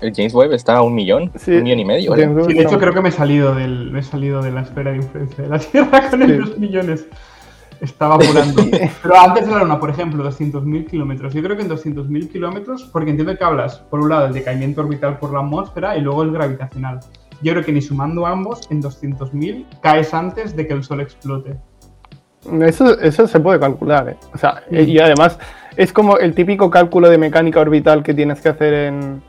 [0.00, 1.50] El James Webb está a un millón, Sí.
[1.50, 2.28] un millón y medio, ¿vale?
[2.46, 4.92] Sí, de hecho creo que me he salido, del, me he salido de la esfera
[4.92, 6.32] de influencia de la Tierra con Sí.
[6.32, 7.06] esos millones.
[7.80, 8.62] Estaba volando.
[9.02, 11.32] Pero antes de la Luna, por ejemplo, 200.000 kilómetros.
[11.32, 14.82] Yo creo que en 200.000 kilómetros, porque entiendo que hablas, por un lado, el decaimiento
[14.82, 17.00] orbital por la atmósfera y luego el gravitacional.
[17.42, 21.56] Yo creo que ni sumando ambos, en 200.000 caes antes de que el Sol explote.
[22.62, 24.16] Eso, eso se puede calcular, ¿eh?
[24.34, 24.76] O sea, Mm.
[24.80, 25.38] y además
[25.76, 29.22] es como el típico cálculo de mecánica orbital que tienes que hacer en.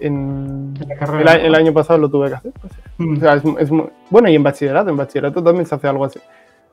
[0.00, 1.34] en- En la carrera.
[1.36, 2.52] el año pasado lo tuve que hacer.
[2.60, 3.16] pues, Mm.
[3.16, 6.04] o sea, es, es muy- bueno, y en bachillerato, en bachillerato también se hace algo
[6.04, 6.20] así,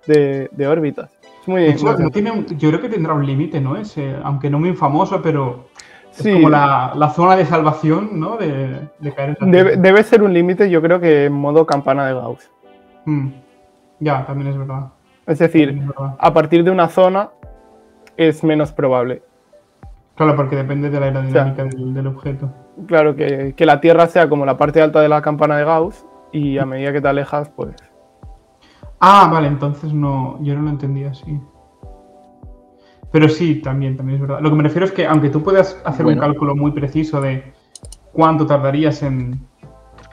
[0.07, 1.09] de, de órbitas.
[1.41, 3.75] Es muy, De hecho, muy no tiene un- yo creo que tendrá un límite, ¿no?
[3.75, 5.65] Ese, aunque no muy famoso, pero
[6.11, 6.33] es Sí.
[6.33, 8.37] como la, la zona de salvación, ¿no?
[8.37, 12.05] De, de caer en Debe, debe ser un límite, yo creo que en modo campana
[12.07, 12.49] de Gauss.
[13.05, 13.29] Mm.
[13.99, 14.87] Ya, también es verdad.
[15.25, 16.15] Es decir, también es verdad.
[16.19, 17.29] a partir de una zona
[18.17, 19.23] es menos probable.
[20.15, 22.51] Claro, porque depende de la aerodinámica del, del objeto.
[22.85, 26.05] Claro, que, que la Tierra sea como la parte alta de la campana de Gauss
[26.31, 27.73] y a medida que te alejas, pues...
[29.01, 31.39] Ah, vale, entonces no, yo no lo entendía así.
[33.11, 34.41] Pero sí, también, también es verdad.
[34.41, 37.51] Lo que me refiero es que aunque tú puedas hacer un cálculo muy preciso de
[38.13, 39.47] cuánto tardarías en,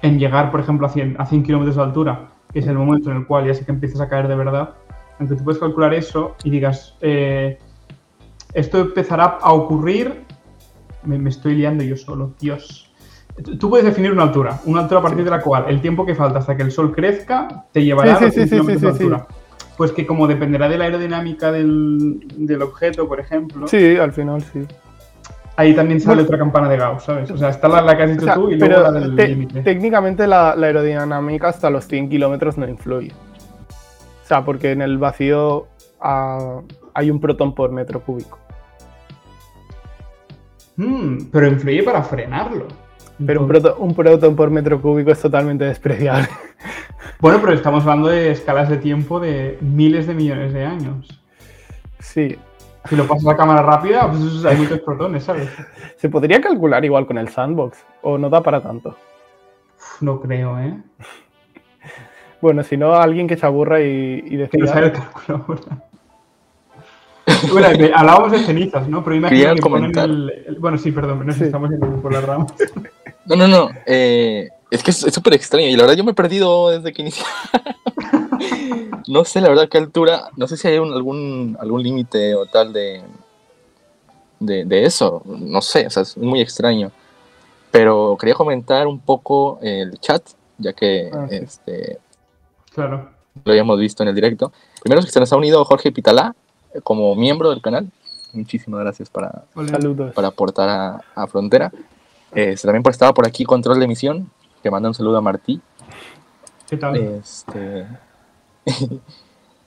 [0.02, 3.18] llegar, por ejemplo, a 100, a 100 kilómetros de altura, que es el momento en
[3.18, 4.70] el cual ya sé que empiezas a caer de verdad,
[5.18, 7.58] aunque tú puedes calcular eso y digas, eh,
[8.54, 10.24] esto empezará a ocurrir,
[11.04, 12.87] me, estoy liando yo solo, Dios.
[13.58, 16.14] Tú puedes definir una altura, una altura a partir de la cual el tiempo que
[16.14, 19.26] falta hasta que el sol crezca te llevará a 100 kilómetros de altura
[19.78, 23.68] pues que como dependerá de la aerodinámica del, objeto, por ejemplo.
[23.68, 24.66] Sí, al final sí.
[25.54, 27.30] Ahí también sale otra campana de Gauss, ¿sabes?
[27.30, 29.62] O sea, está la, que has dicho tú y luego la del límite.
[29.62, 33.12] Técnicamente la, aerodinámica hasta los 100 kilómetros no influye.
[33.12, 35.68] O sea, porque en el vacío
[36.00, 36.60] ah,
[36.92, 38.38] hay un protón por metro cúbico.
[40.76, 42.66] Hmm, pero influye para frenarlo.
[43.24, 46.28] Pero un, un protón por metro cúbico es totalmente despreciable.
[47.20, 51.20] Bueno, pero estamos hablando de escalas de tiempo de miles de millones de años.
[51.98, 52.38] Sí.
[52.88, 55.48] Si lo pasas a cámara rápida, pues hay muchos protones, ¿sabes?
[55.96, 58.96] Se podría calcular igual con el sandbox, o no da para tanto.
[60.00, 60.78] No creo, ¿eh?
[62.40, 64.72] Bueno, si no, alguien que se aburra y, y decida...
[64.72, 65.87] Que no el cálculo ahora.
[67.52, 69.02] Bueno, hablábamos de cenizas, ¿no?
[69.04, 72.52] Pero imagino que ponen el, Bueno, sí, perdón, no sé estamos yendo por las ramas.
[73.26, 73.68] No, no, no.
[73.84, 77.02] Eh, es que es súper extraño y la verdad yo me he perdido desde que
[77.02, 77.26] inicié.
[79.06, 82.72] no sé la verdad qué altura, no sé si hay algún, algún límite o tal
[82.72, 83.02] de,
[84.40, 86.90] de, eso, no sé, o sea, es muy extraño.
[87.70, 90.22] Pero quería comentar un poco el chat,
[90.56, 91.98] ya que ah, este,
[92.72, 93.10] claro.
[93.44, 94.54] lo habíamos visto en el directo.
[94.80, 96.34] Primero es que se nos ha unido Jorge Pitalá
[96.82, 97.90] como miembro del canal.
[98.32, 99.44] Muchísimas gracias para,
[100.14, 101.72] para aportar a, a Frontera.
[102.32, 104.30] Este, también por estaba por aquí Control de Emisión,
[104.62, 105.60] que manda un saludo a Martí.
[106.68, 106.96] ¿Qué tal?
[106.96, 107.86] Este,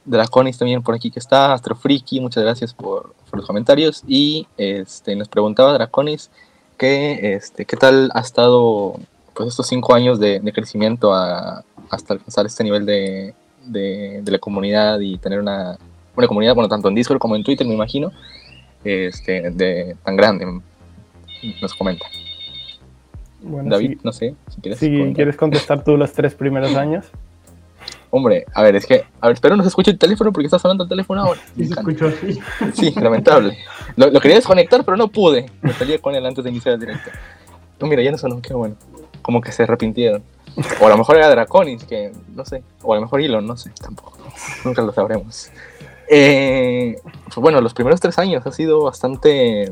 [0.05, 4.03] Draconis también por aquí que está, Astrofriki, muchas gracias por, los comentarios.
[4.07, 6.29] Y este, nos preguntaba Draconis
[6.77, 8.95] que, este, qué tal ha estado
[9.33, 13.33] pues, estos cinco años de, crecimiento hasta alcanzar este nivel de,
[13.65, 15.77] de, la comunidad y tener una,
[16.15, 18.11] una comunidad, bueno, tanto en Discord como en Twitter, me imagino,
[18.83, 20.45] este, de, tan grande.
[21.61, 22.05] Nos comenta.
[23.41, 24.79] David, no sé, si quieres.
[24.79, 27.05] Si quieres contestar tú los tres primeros años.
[28.13, 30.63] Hombre, a ver, es que, a ver, espero no se escuche el teléfono porque estás
[30.65, 31.39] hablando al teléfono ahora.
[31.55, 32.39] Sí, se escuchó así.
[32.73, 33.57] Sí, lamentable.
[33.95, 35.49] Lo, quería desconectar, pero no pude.
[35.61, 37.09] Me salí con él antes de iniciar el directo.
[37.79, 38.75] No, mira, ya no sonó, qué bueno.
[39.21, 40.23] Como que se arrepintieron.
[40.81, 42.63] O a lo mejor era Draconis, que no sé.
[42.83, 44.17] O a lo mejor Elon, no sé, tampoco.
[44.65, 45.49] Nunca lo sabremos.
[46.09, 49.71] Eh, pues bueno, los primeros tres años ha sido bastante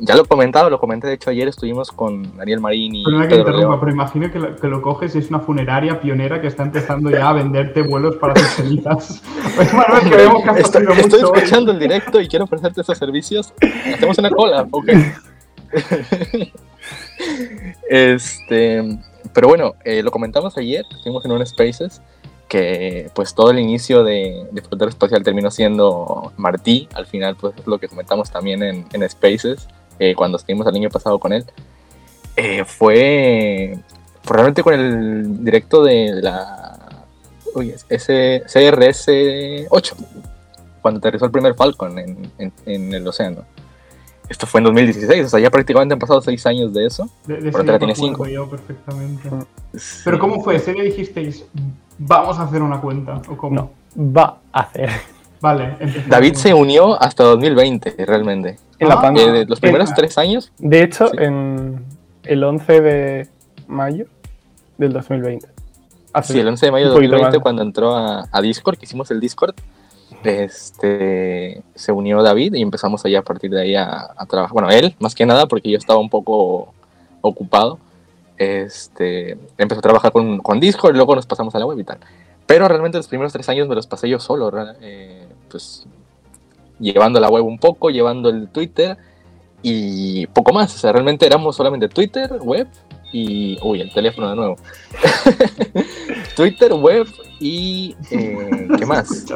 [0.00, 3.04] ya lo he comentado, lo comenté de hecho ayer, estuvimos con Ariel Marín y.
[3.04, 6.40] Perdona que interrumpa, pero imagino que lo, que lo, coges y es una funeraria pionera
[6.40, 9.22] que está empezando ya a venderte vuelos para tus cenizas.
[10.56, 13.52] estoy, estoy escuchando el directo y quiero ofrecerte esos servicios.
[13.94, 14.88] Hacemos una cola, ok.
[17.90, 18.98] este,
[19.32, 22.00] pero bueno, eh, lo comentamos ayer, estuvimos en un Spaces
[22.48, 27.54] que pues todo el inicio de, de Frontera Espacial terminó siendo Martí, al final pues
[27.58, 31.32] es lo que comentamos también en, en Spaces, eh, cuando estuvimos el año pasado con
[31.32, 31.44] él,
[32.36, 33.78] eh, fue,
[34.24, 37.04] realmente con el directo de la
[37.54, 39.96] uy, ese CRS 8,
[40.80, 42.32] cuando aterrizó el primer Falcon en,
[42.64, 43.44] en, el océano.
[44.28, 47.08] Esto fue en 2016, o sea, ya prácticamente han pasado seis años de eso.
[47.26, 48.24] De, de tiene cinco.
[48.50, 49.28] perfectamente.
[49.32, 49.44] Ah.
[50.04, 50.56] Pero ¿cómo fue?
[50.56, 51.44] ¿Ese dijisteis,
[51.98, 53.20] vamos a hacer una cuenta?
[53.28, 53.54] ¿o cómo?
[53.54, 53.70] No,
[54.16, 54.90] va a hacer.
[55.40, 55.76] Vale.
[56.08, 58.56] David se unió hasta 2020, realmente.
[58.78, 59.02] En la ah.
[59.02, 59.42] pandemia.
[59.42, 60.52] Eh, los primeros tres años.
[60.58, 61.84] De hecho, en
[62.24, 63.28] el 11 de
[63.66, 64.06] mayo
[64.76, 65.48] del 2020.
[66.22, 69.54] sí, el 11 de mayo del 2020, cuando entró a, Discord, que hicimos el Discord,
[70.24, 74.52] este, se unió David y empezamos allá a partir de ahí a, trabajar.
[74.52, 76.72] Bueno, él, más que nada, porque yo estaba un poco
[77.20, 77.78] ocupado.
[78.38, 81.84] Este, empezó a trabajar con, con Discord y luego nos pasamos a la web y
[81.84, 81.98] tal.
[82.46, 85.86] Pero realmente los primeros tres años me los pasé yo solo, eh, pues
[86.78, 88.96] llevando la web un poco, llevando el Twitter
[89.62, 90.74] y poco más.
[90.74, 92.68] O sea, realmente éramos solamente Twitter, web
[93.12, 93.58] y...
[93.62, 94.56] Uy, el teléfono de nuevo.
[96.36, 97.06] Twitter, web
[97.40, 97.94] y...
[98.10, 99.26] Eh, ¿Qué más?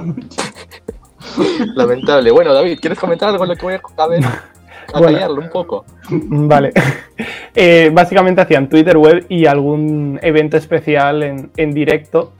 [1.75, 2.31] Lamentable.
[2.31, 4.25] Bueno, David, ¿quieres comentar algo lo que voy a, ver?
[4.93, 5.85] A callarlo un poco.
[6.11, 6.73] Vale.
[7.55, 12.33] Eh, básicamente hacían Twitter, web y algún evento especial en, en directo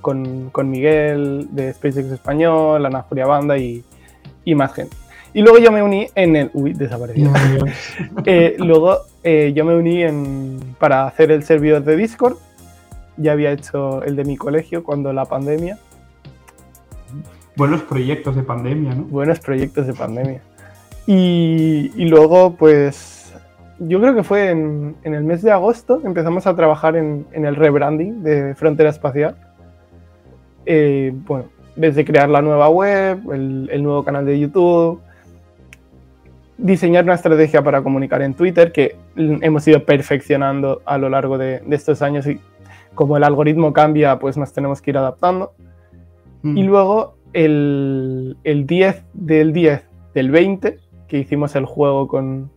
[0.00, 3.84] con, con, Miguel de SpaceX Español, Ana Julia Banda y,
[4.44, 4.96] y, más gente.
[5.34, 6.50] Y luego yo me uní en el...
[6.54, 7.32] Uy, desapareció.
[8.24, 12.36] eh, luego eh, yo me uní en, para hacer el servidor de Discord.
[13.16, 15.78] Ya había hecho el de mi colegio cuando la pandemia.
[17.56, 19.04] buenos proyectos de pandemia, ¿no?
[19.04, 20.42] Buenos proyectos de pandemia.
[21.06, 23.34] Y, luego, pues,
[23.78, 28.22] yo creo que fue en, el mes de agosto, empezamos a trabajar en, el rebranding
[28.22, 29.36] de Frontera Espacial.
[30.64, 35.00] Eh, bueno, desde crear la nueva web, el, nuevo canal de YouTube,
[36.56, 41.62] diseñar una estrategia para comunicar en Twitter que hemos ido perfeccionando a lo largo de,
[41.70, 42.38] estos años y
[42.94, 45.52] como el algoritmo cambia, pues nos tenemos que ir adaptando.
[46.42, 46.58] Mm.
[46.58, 49.82] Y luego el, el 10 del 10
[50.14, 50.78] del 20
[51.12, 52.50] que hicimos el juego con,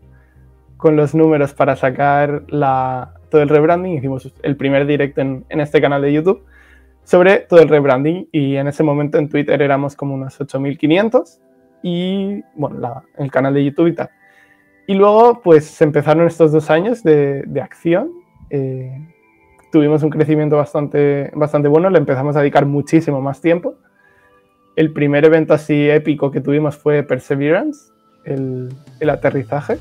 [0.78, 3.98] con los números para sacar la, todo el rebranding.
[3.98, 6.46] Hicimos el primer directo en, en, este canal de YouTube
[7.04, 11.42] sobre todo el rebranding y en ese momento en Twitter éramos como unos 8500
[11.84, 14.10] y bueno, la, el canal de YouTube y tal.
[14.88, 18.10] Y luego pues empezaron estos dos años de, de acción.
[18.52, 19.06] Eh,
[19.70, 23.76] tuvimos un crecimiento bastante, bastante bueno, le empezamos a dedicar muchísimo más tiempo.
[24.78, 27.92] El primer evento así épico que tuvimos fue Perseverance,
[28.26, 29.78] el, aterrizaje,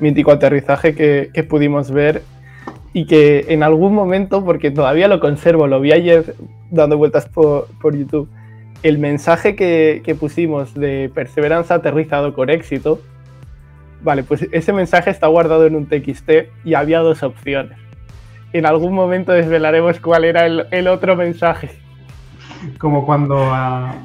[0.00, 2.22] mítico aterrizaje que, pudimos ver
[2.92, 6.34] y que en algún momento, porque todavía lo conservo, lo vi ayer
[6.70, 8.28] dando vueltas por, YouTube,
[8.82, 13.00] el mensaje que, pusimos de Perseveranza aterrizado con éxito,
[14.02, 16.30] vale, pues ese mensaje está guardado en un TXT
[16.64, 17.78] y había dos opciones.
[18.52, 21.70] En algún momento desvelaremos cuál era el, otro mensaje.
[22.78, 23.96] Como cuando a,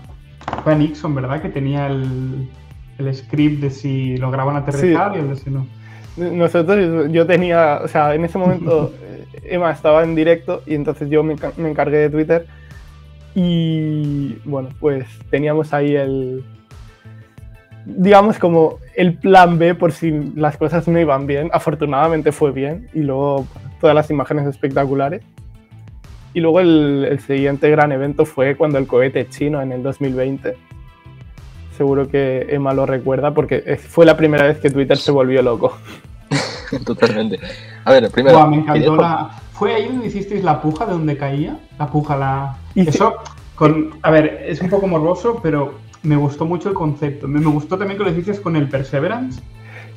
[0.63, 1.41] fue Nixon, ¿verdad?
[1.41, 2.49] Que tenía el,
[2.97, 5.67] el script de si lograban aterrizar y el de si no.
[6.17, 8.93] Nosotros, yo tenía, o sea, en ese momento
[9.43, 12.45] Emma estaba en directo y entonces yo me, me, encargué de Twitter
[13.35, 16.43] y bueno, pues teníamos ahí el,
[17.85, 21.49] digamos como el plan B por si las cosas no iban bien.
[21.53, 23.47] Afortunadamente fue bien y luego
[23.79, 25.21] todas las imágenes espectaculares.
[26.33, 30.55] Y luego el, siguiente gran evento fue cuando el cohete chino en el 2020.
[31.75, 35.77] Seguro que Emma lo recuerda porque fue la primera vez que Twitter se volvió loco.
[36.85, 37.39] Totalmente.
[37.85, 38.47] A ver, primero.
[38.47, 39.31] me encantó la.
[39.53, 41.59] ¿Fue ahí donde hicisteis la puja de donde caía?
[41.77, 42.57] La puja, la.
[42.75, 43.15] Eso,
[43.55, 43.91] con.
[44.03, 47.27] A ver, es un poco morboso, pero me gustó mucho el concepto.
[47.27, 49.41] Me, gustó también que lo hiciste con el Perseverance.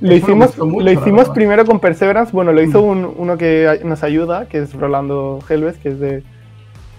[0.03, 2.33] Lo hicimos, lo hicimos primero con Perseverance.
[2.33, 3.15] Bueno, lo hizo mm.
[3.17, 6.25] uno que nos ayuda, que es Rolando Helves, que es de,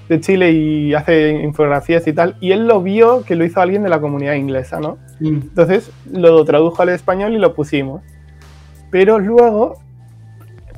[0.08, 2.38] de, Chile y hace infografías y tal.
[2.40, 5.00] Y él lo vio que lo hizo alguien de la comunidad inglesa, ¿no?
[5.20, 5.28] Mm.
[5.28, 8.02] Entonces lo tradujo al español y lo pusimos.
[8.90, 9.80] Pero luego,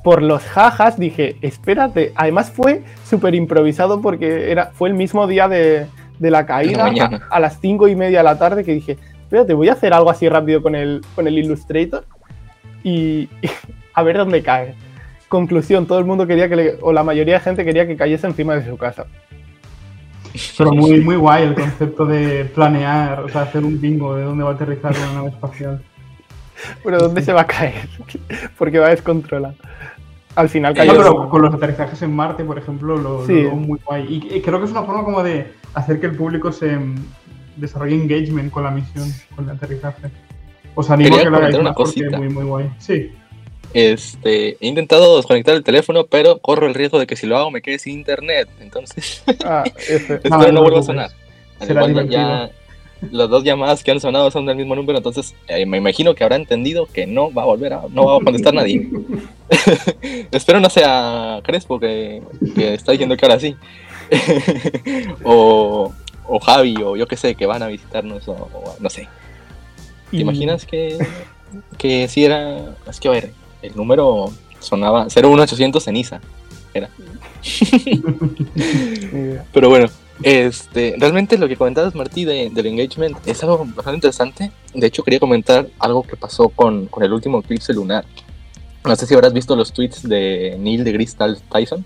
[0.03, 2.11] por los jajas, dije, espérate.
[2.15, 5.85] Además fue súper improvisado porque era, fue el mismo día de,
[6.17, 6.91] de la caída
[7.29, 10.09] a, las cinco y media de la tarde que dije, espérate, voy a hacer algo
[10.09, 12.03] así rápido con el, con el Illustrator
[12.85, 13.27] y,
[13.93, 14.75] a ver dónde cae.
[15.27, 18.55] Conclusión, todo el mundo quería que, o la mayoría de gente quería que cayese encima
[18.55, 19.07] de su casa.
[20.57, 24.43] Pero muy, muy guay el concepto de planear, o sea, hacer un bingo de dónde
[24.43, 25.81] va a aterrizar una nave espacial.
[26.83, 27.89] Pero ¿dónde se va a caer?
[28.57, 29.55] Porque va a descontrolar.
[30.35, 30.97] Al final cayó.
[30.97, 33.33] pero con los aterrizajes en Marte, por ejemplo, lo, sí.
[33.53, 34.27] muy guay.
[34.29, 36.95] Y creo que es una forma como de hacer que el público se mm,
[37.55, 40.11] desarrolle engagement con la misión, con el aterrizaje.
[40.75, 42.17] Os animo a que lo hagáis una cosita.
[42.17, 42.69] muy, muy guay.
[42.79, 43.11] Sí.
[43.73, 47.51] Este, he intentado desconectar el teléfono, pero corro el riesgo de que si lo hago
[47.51, 48.47] me quede sin internet.
[48.61, 51.11] Entonces, ah, espero no, vuelva a sonar.
[52.09, 52.49] Ya,
[53.11, 56.23] las dos llamadas que han sonado son del mismo número, entonces eh, me imagino que
[56.23, 58.89] habrá entendido que no va a volver a, no va a contestar nadie.
[60.31, 62.21] espero no sea Crespo que,
[62.55, 63.55] que está diciendo que ahora sí.
[65.23, 65.93] o,
[66.27, 69.07] o, Javi, o yo qué sé, que van a visitarnos, o, no sé.
[70.15, 70.97] ¿Te imaginas que,
[71.77, 72.75] que si era.
[72.87, 76.21] Es que a ver, el número sonaba 01800 ceniza.
[76.73, 76.89] Era.
[79.53, 79.87] Pero bueno,
[80.23, 84.51] este, realmente lo que comentabas, Martí, de, del engagement es algo bastante interesante.
[84.73, 88.05] De hecho, quería comentar algo que pasó con, con el último eclipse lunar.
[88.83, 91.85] No sé si habrás visto los tweets de Neil de Crystal Tyson.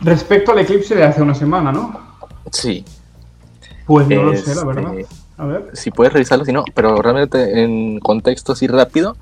[0.00, 1.98] Respecto al eclipse de hace una semana, ¿no?
[2.52, 2.84] Sí.
[3.86, 4.94] Pues no lo sé, la verdad.
[5.36, 5.70] A ver.
[5.72, 9.16] Si puedes revisarlo, si no, pero realmente en contexto así rápido,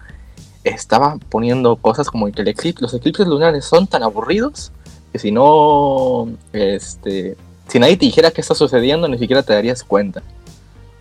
[0.65, 4.73] estaba poniendo cosas como que el eclipse, los eclipses lunares son tan aburridos
[5.13, 7.37] que si no, este,
[7.69, 10.23] si nadie te dijera qué está sucediendo, ni siquiera te darías cuenta.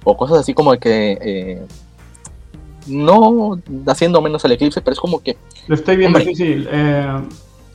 [0.03, 1.61] O cosas así como que, eh,
[2.87, 5.37] no haciendo menos al eclipse, pero es como que...
[5.67, 6.65] Lo estoy viendo, sí, sí.
[6.69, 7.21] Eh,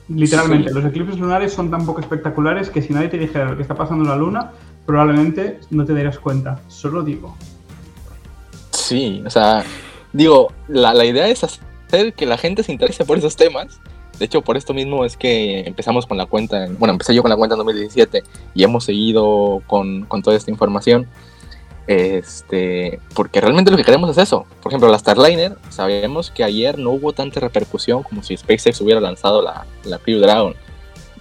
[0.08, 3.62] Literalmente, los eclipses lunares son tan poco espectaculares que si nadie te dijera lo que
[3.62, 4.52] está pasando en la luna,
[4.86, 6.60] probablemente no te darías cuenta.
[6.68, 7.36] Solo digo.
[8.70, 9.64] Sí, o sea,
[10.12, 13.80] digo, la, idea es hacer que la gente se interese por esos temas
[14.18, 17.30] De hecho, por esto mismo es que empezamos con la cuenta, bueno, empecé yo con
[17.30, 18.22] la cuenta en 2017
[18.54, 21.06] y hemos seguido con, con toda esta información.
[21.86, 24.46] Este, porque realmente lo que queremos es eso.
[24.62, 29.00] Por ejemplo, la Starliner, sabemos que ayer no hubo tanta repercusión como si SpaceX hubiera
[29.00, 30.54] lanzado la, la Crew Dragon.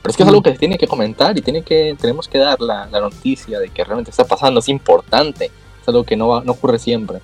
[0.06, 2.38] Pero es que es algo que se tiene que comentar y tiene que, tenemos que
[2.38, 6.42] dar la, la, noticia de que realmente está pasando, es importante, es algo que no,
[6.42, 7.22] no ocurre siempre.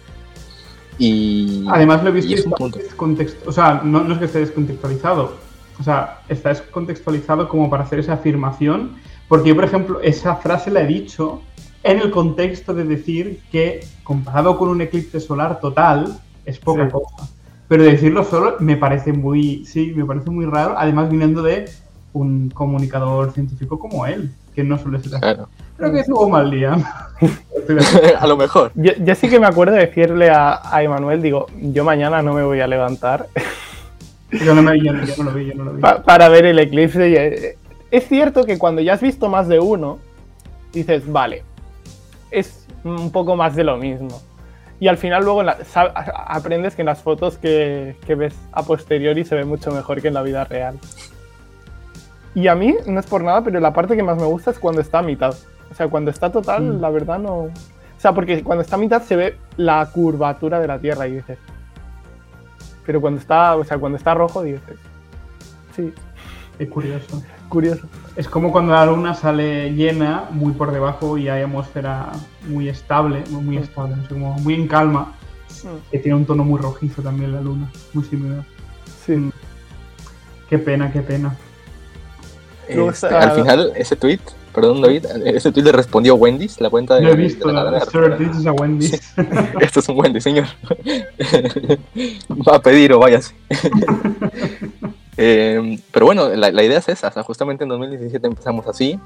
[0.98, 2.50] Y además lo he visto
[2.98, 5.36] contexto, o sea, no, no, es que esté descontextualizado,
[5.80, 8.96] o sea, está descontextualizado como para hacer esa afirmación,
[9.28, 11.44] porque yo, por ejemplo, esa frase la he dicho
[11.84, 17.30] en el contexto de decir que comparado con un eclipse solar total es poca cosa.
[17.68, 21.70] Pero decirlo solo me parece muy, sí, me parece muy raro, además viniendo de
[22.14, 25.22] un comunicador científico como él, que no suele ser así.
[25.22, 25.48] Claro.
[25.78, 26.78] Creo que tuvo mal día.
[28.20, 28.72] a lo mejor.
[28.76, 32.44] Yo, sí que me acuerdo de decirle a, a Emanuel, digo, yo mañana no me
[32.44, 33.28] voy a levantar.
[34.32, 35.82] Yo no, me, yo, no lo vi, yo no lo vi.
[35.82, 37.14] para ver el eclipse.
[37.14, 37.58] Eh,
[37.92, 40.00] es cierto que cuando ya has visto más de uno,
[40.72, 41.44] dices, vale,
[42.32, 44.22] es un poco más de lo mismo.
[44.80, 45.44] Y al final luego
[46.28, 50.08] aprendes que en las fotos que, que ves a posteriori se ve mucho mejor que
[50.08, 50.80] en la vida real.
[52.34, 54.60] Y a mí, no es por nada, pero la parte que más me gusta es
[54.60, 55.36] cuando está a mitad.
[55.70, 56.82] O sea, cuando está total, mm.
[56.82, 57.36] la verdad no...
[57.36, 57.52] O
[57.98, 61.38] sea, porque cuando está a mitad se ve la curvatura de la Tierra y dices...
[62.86, 64.78] Pero cuando está, o sea, cuando está rojo dices...
[65.76, 65.94] Sí.
[66.58, 67.22] Es curioso.
[67.50, 67.88] Curioso.
[68.16, 72.12] Es como cuando la luna sale llena, muy por debajo y hay atmósfera
[72.48, 73.64] muy estable, muy mm.
[73.64, 75.14] estable, no sé, como muy en calma,
[75.64, 75.92] mm.
[75.92, 78.46] que tiene un tono muy rojizo también la luna, muy similar.
[79.06, 79.32] Sí.
[80.50, 81.36] Qué pena, qué pena.
[82.68, 84.20] Este, al final, ese tweet,
[84.54, 87.02] perdón David, ese tweet le respondió Wendy's, la cuenta de.
[87.02, 89.14] Lo he visto, de la, a Wendy's.
[89.60, 90.48] Esto es un Wendy's, señor.
[92.48, 93.36] Va a pedir o váyase.
[95.18, 97.10] eh, pero bueno, la, la, idea es esa.
[97.10, 99.00] O sea, justamente en 2017 empezamos así.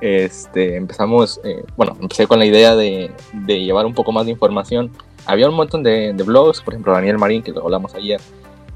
[0.00, 4.32] Este, empezamos, eh, bueno, empecé con la idea de, de, llevar un poco más de
[4.32, 4.90] información.
[5.26, 8.20] Había un montón de, de blogs, por ejemplo, Daniel Marín, que lo hablamos ayer,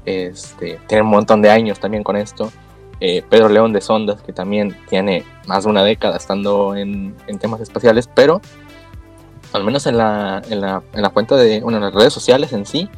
[0.05, 2.51] este, tiene un montón de años también con esto.
[2.99, 7.59] Eh, Pedro León de Sondas, que también tiene más de una década estando en, temas
[7.59, 8.41] espaciales, pero
[9.51, 12.53] al menos en la, en la, en la cuenta de, bueno, en las redes sociales
[12.53, 12.89] en sí,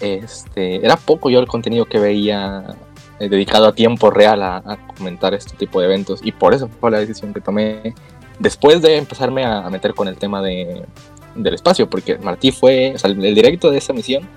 [0.00, 2.76] este, era poco yo el contenido que veía
[3.18, 6.20] eh, dedicado a tiempo real a, comentar este tipo de eventos.
[6.22, 7.94] Y por eso fue la decisión que tomé
[8.38, 10.84] después de empezarme a, meter con el tema de,
[11.34, 14.28] del espacio, porque Martí fue, sea, el directo de esa misión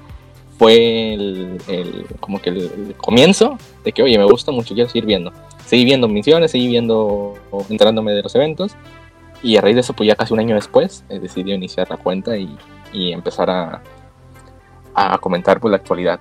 [0.59, 5.31] fue el, como que el, comienzo de que, oye, me gusta mucho, quiero seguir viendo.
[5.65, 7.35] Seguí viendo misiones, seguí viendo,
[7.69, 8.75] enterándome de los eventos.
[9.41, 11.95] Y a raíz de eso, pues ya casi un año después, he decidido iniciar la
[11.95, 12.57] cuenta y,
[12.91, 13.81] y empezar a,
[14.93, 16.19] a, comentar pues, la actualidad.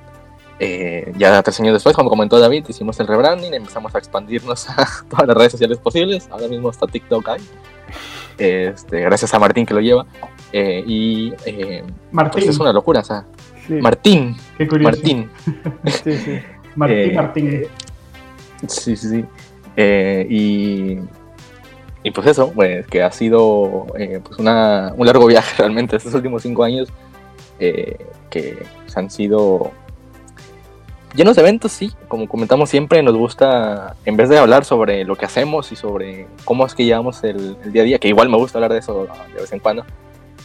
[0.61, 4.87] Eh, ya tres años después, como comentó David, hicimos el rebranding, empezamos a expandirnos a
[5.11, 6.29] todas las redes sociales posibles.
[6.31, 7.43] Ahora mismo está TikTok ahí.
[8.39, 10.07] Este, gracias a Martín que lo lleva.
[10.53, 11.83] Eh, y eh,
[12.13, 12.45] Martín.
[12.45, 13.27] Pues es una locura, o sea,
[13.69, 14.37] Martín.
[14.57, 14.97] Qué curioso.
[14.97, 15.31] Martín.
[15.87, 16.39] sí, sí.
[16.75, 17.63] Martín, eh, Martín.
[18.67, 19.25] Sí, sí, sí.
[19.77, 20.99] Eh, y,
[22.03, 26.15] y pues eso, pues que ha sido eh, pues una, un largo viaje realmente estos
[26.15, 26.89] últimos cinco años
[27.59, 28.65] que
[28.95, 29.73] han sido
[31.15, 31.93] llenos de eventos, sí.
[32.07, 36.29] Como comentamos siempre, nos gusta, en vez de hablar sobre lo que hacemos y sobre
[36.45, 38.79] cómo es que llevamos el, el día a día, que igual me gusta hablar de
[38.79, 39.85] eso de vez en cuando,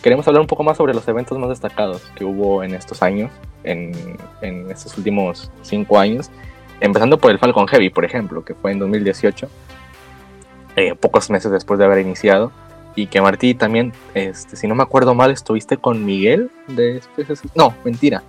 [0.03, 3.31] queremos hablar un poco más sobre los eventos más destacados que hubo en estos años,
[3.63, 3.93] en,
[4.41, 6.29] en estos últimos cinco años.
[6.81, 9.47] Empezando por el Falcon Heavy, por ejemplo, que fue en 2018,
[10.75, 12.51] eh, pocos meses después de haber iniciado.
[12.95, 17.01] Y que Martí también, este, si no me acuerdo mal, estuviste con Miguel de
[17.55, 18.21] No, mentira.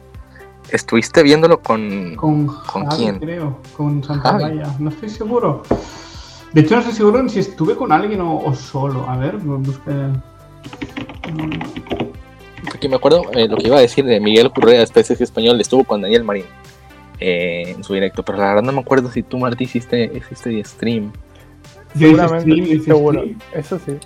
[0.71, 2.15] Estuviste viéndolo con.
[2.17, 3.19] Con, ¿con quién?
[3.19, 4.39] Creo, con Santa
[4.79, 5.63] No estoy seguro.
[6.53, 9.05] De hecho, no estoy seguro si estuve con alguien o, solo.
[9.11, 9.93] A ver, busqué.
[12.75, 15.85] Aquí me acuerdo eh, lo que iba a decir de Miguel Correa, especies español, estuvo
[15.85, 16.45] con Daniel Marín
[17.21, 20.63] eh, en su directo, pero la verdad no me acuerdo si tú, Martí, hiciste, hiciste
[20.65, 21.13] stream.
[21.95, 23.25] Yo hice stream, seguro.
[23.55, 23.97] Eso sí.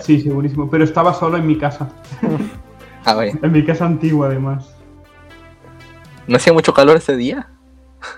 [0.00, 1.90] sí, segurísimo, pero estaba solo en mi casa.
[3.04, 4.74] ah, En mi casa antigua, además.
[6.26, 7.50] ¿No hacía mucho calor ese día?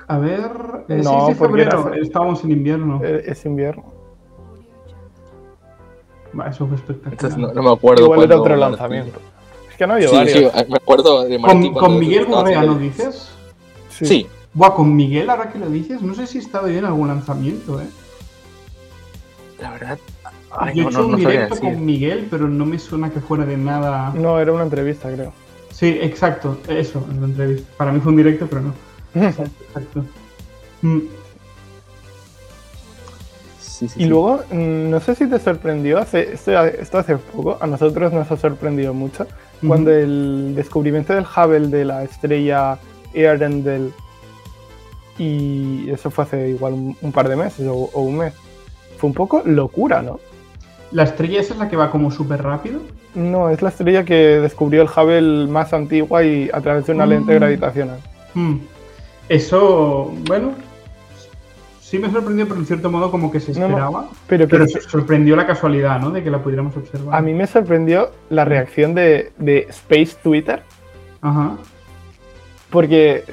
[0.08, 0.50] A ver,
[0.88, 3.02] eh, no, sí, febrero, estábamos en invierno.
[3.02, 3.95] Es invierno
[6.48, 7.54] eso fue espectacular.
[7.54, 8.04] no, me acuerdo.
[8.04, 9.18] Igual era otro lanzamiento.
[9.70, 10.52] Es que no había sí, varios.
[10.52, 13.30] Sí, me acuerdo de Martín ¿Con, ¿con Miguel Correa lo dices?
[13.90, 14.06] Sí.
[14.06, 14.26] sí.
[14.54, 17.08] Buah, con Miguel, ahora que lo dices, no sé si he estado yo en algún
[17.08, 17.86] lanzamiento, ¿eh?
[19.60, 19.98] La verdad.
[20.50, 23.56] Ay, yo he hecho un directo con Miguel, pero no me suena que fuera de
[23.56, 24.12] nada.
[24.14, 25.32] No, era una entrevista, creo.
[25.70, 27.70] Sí, exacto, eso, una entrevista.
[27.76, 28.74] Para mí fue un directo, pero no.
[29.14, 30.04] exacto, exacto.
[33.76, 33.88] Mm.
[33.88, 34.08] Sí, sí, Y sí.
[34.08, 38.36] luego, mm, no sé si te sorprendió, hace, esto, hace poco, a nosotros nos ha
[38.36, 39.26] sorprendido mucho,
[39.66, 42.78] cuando el descubrimiento del Hubble de la estrella
[43.14, 43.92] Earendel,
[45.18, 48.34] y eso fue hace igual un, un par de meses o, o un mes,
[48.98, 50.20] fue un poco locura, ¿no?
[50.92, 52.80] La estrella esa es la que va como súper rápido.
[53.14, 57.06] No, es la estrella que descubrió el Hubble más antigua y a través de una
[57.06, 57.36] lente Mm.
[57.36, 57.98] gravitacional.
[58.34, 58.56] Hmm.
[59.28, 60.52] Eso, bueno,
[61.88, 63.66] sí me sorprendió, pero en cierto modo como que se No, no.
[63.68, 64.08] esperaba.
[64.26, 64.48] Pero
[64.88, 66.10] sorprendió la casualidad, ¿no?
[66.10, 67.14] De que la pudiéramos observar.
[67.14, 70.62] a mí me sorprendió la reacción de, de Space Twitter,
[71.20, 71.56] Ajá.
[72.70, 73.24] porque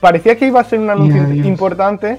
[0.00, 2.18] parecía que iba a ser un anuncio importante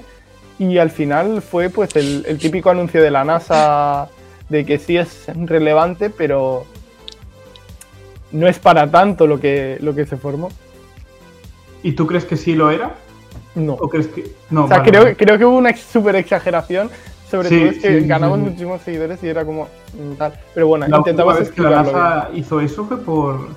[0.58, 4.08] y al final fue pues el, el típico anuncio de la NASA
[4.50, 6.66] de que sí es relevante, pero
[8.30, 10.50] no es para tanto lo que, lo que se formó.
[11.82, 12.94] ¿Y tú crees que sí lo era?
[13.54, 13.74] No.
[13.74, 14.34] ¿O crees que.?
[14.50, 15.16] No, O sea, vale, creo, vale.
[15.16, 16.90] creo que hubo una super exageración.
[17.30, 18.44] Sobre Sí, todo es que sí, ganamos sí.
[18.44, 20.38] muchísimos seguidores y era como mm, tal.
[20.54, 21.82] Pero bueno, La intentamos vez que la bien.
[21.94, 23.48] NASA hizo eso fue por.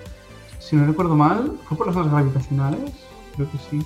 [0.59, 2.91] Si no recuerdo mal, ¿fue por las ondas gravitacionales?
[3.35, 3.85] Creo que sí.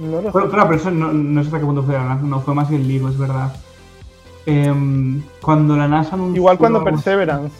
[0.00, 0.50] No lo Pero, sé.
[0.50, 2.70] pero, pero eso no, no sé hasta qué punto fue la NASA, no fue más
[2.70, 3.52] el LIGO, es verdad.
[4.46, 6.36] Em, cuando la NASA anunció...
[6.36, 7.54] Igual cuando Perseverance.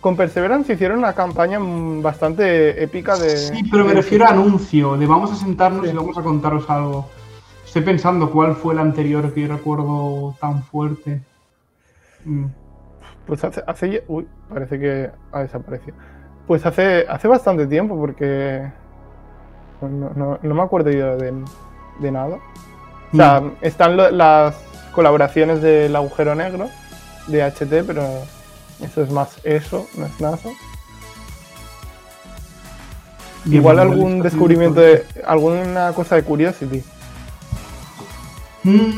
[0.00, 3.36] Con Perseverance hicieron una campaña mm, bastante épica de.
[3.36, 5.92] Sí, pero me refiero a anuncio, de vamos a sentarnos Sí.
[5.92, 7.06] y vamos a contaros algo.
[7.66, 11.20] Estoy pensando cuál fue el anterior que yo recuerdo tan fuerte.
[12.24, 12.46] Mm.
[13.26, 15.96] Pues hace, hace Uy, parece que ha desaparecido.
[16.46, 18.70] Pues hace, hace bastante tiempo porque.
[19.78, 21.32] pues No, no- no me acuerdo yo de,
[22.00, 22.38] de nada.
[23.12, 23.52] O sea, Mm.
[23.60, 24.56] están lo- las
[24.92, 26.68] colaboraciones del agujero negro
[27.26, 28.02] de HT, pero
[28.82, 30.48] eso es más eso, no es NASA.
[33.44, 35.04] Bien, Igual algún descubrimiento de.
[35.26, 36.82] alguna cosa de Curiosity.
[38.64, 38.90] Mm,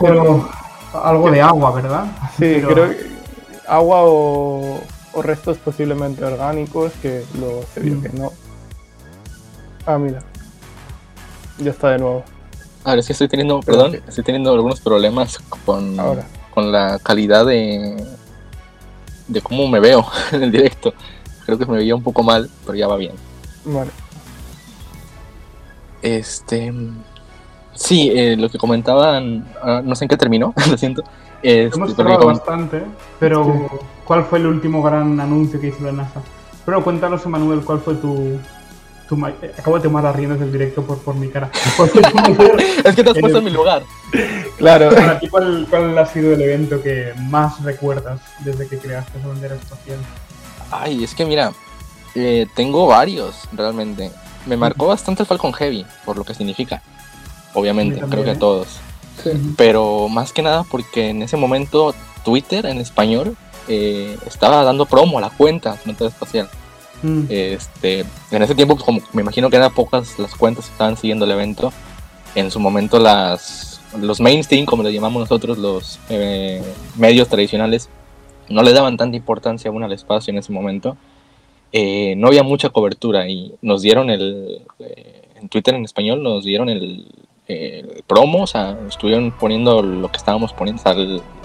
[0.00, 0.48] pero
[0.94, 2.04] algo de agua, ¿verdad?
[2.38, 3.12] Sí, Pero- creo que
[3.68, 4.80] agua o,
[5.12, 8.02] o restos posiblemente orgánicos, que luego se vio Mm.
[8.02, 8.32] que no.
[9.84, 10.20] Ah, mira.
[11.58, 12.24] Ya está de nuevo.
[12.84, 16.24] A ver, es que estoy teniendo, perdón, estoy teniendo algunos problemas con, Ahora.
[16.54, 17.94] con la calidad de,
[19.28, 20.94] de cómo me veo en el directo.
[21.44, 23.12] Creo que me veía un poco mal, pero ya va bien.
[23.64, 23.90] Vale.
[26.02, 26.72] Este.
[27.74, 31.02] Sí, eh, lo que comentaban, ah, no sé en qué terminó, lo siento.
[31.42, 32.82] Este, Hemos hablado bastante,
[33.18, 33.68] pero
[34.04, 36.20] ¿cuál fue el último gran anuncio que hizo la NASA?
[36.64, 38.38] Pero cuéntanos, Emanuel, ¿cuál fue tu...
[39.58, 41.50] Acabo de tomar las riendas del directo por, por mi cara.
[41.76, 43.82] ¿Cuál fue tu mayor- Es que te has puesto en mi lugar.
[44.58, 44.90] Claro.
[44.94, 49.28] Para ti, ¿cuál, cuál ha sido el evento que más recuerdas desde que creaste esa
[49.28, 49.98] bandera espacial?
[50.70, 51.52] Ay, es que mira,
[52.14, 54.10] eh, tengo varios realmente.
[54.46, 56.82] Me marcó bastante el Falcon Heavy, por lo que significa.
[57.54, 58.38] Obviamente, también, creo que a ¿eh?
[58.38, 58.80] todos.
[59.56, 61.94] Pero más que nada porque en ese momento
[62.24, 63.36] Twitter en español
[63.68, 66.48] eh, estaba dando promo a la cuenta Frontera Espacial.
[67.02, 70.72] Mm, Este, en ese tiempo, pues, como me imagino que eran pocas las cuentas que
[70.72, 71.72] estaban siguiendo el evento,
[72.34, 73.68] en su momento las
[74.00, 76.62] los mainstream, como le llamamos nosotros, los eh,
[76.96, 77.90] medios tradicionales,
[78.48, 80.96] no le daban tanta importancia aún al espacio en ese momento.
[81.72, 86.44] Eh, no había mucha cobertura y nos dieron el, eh, en Twitter en español, nos
[86.44, 87.06] dieron el,
[87.48, 90.94] el promo, o sea, estuvieron poniendo lo que estábamos poniendo, o sea,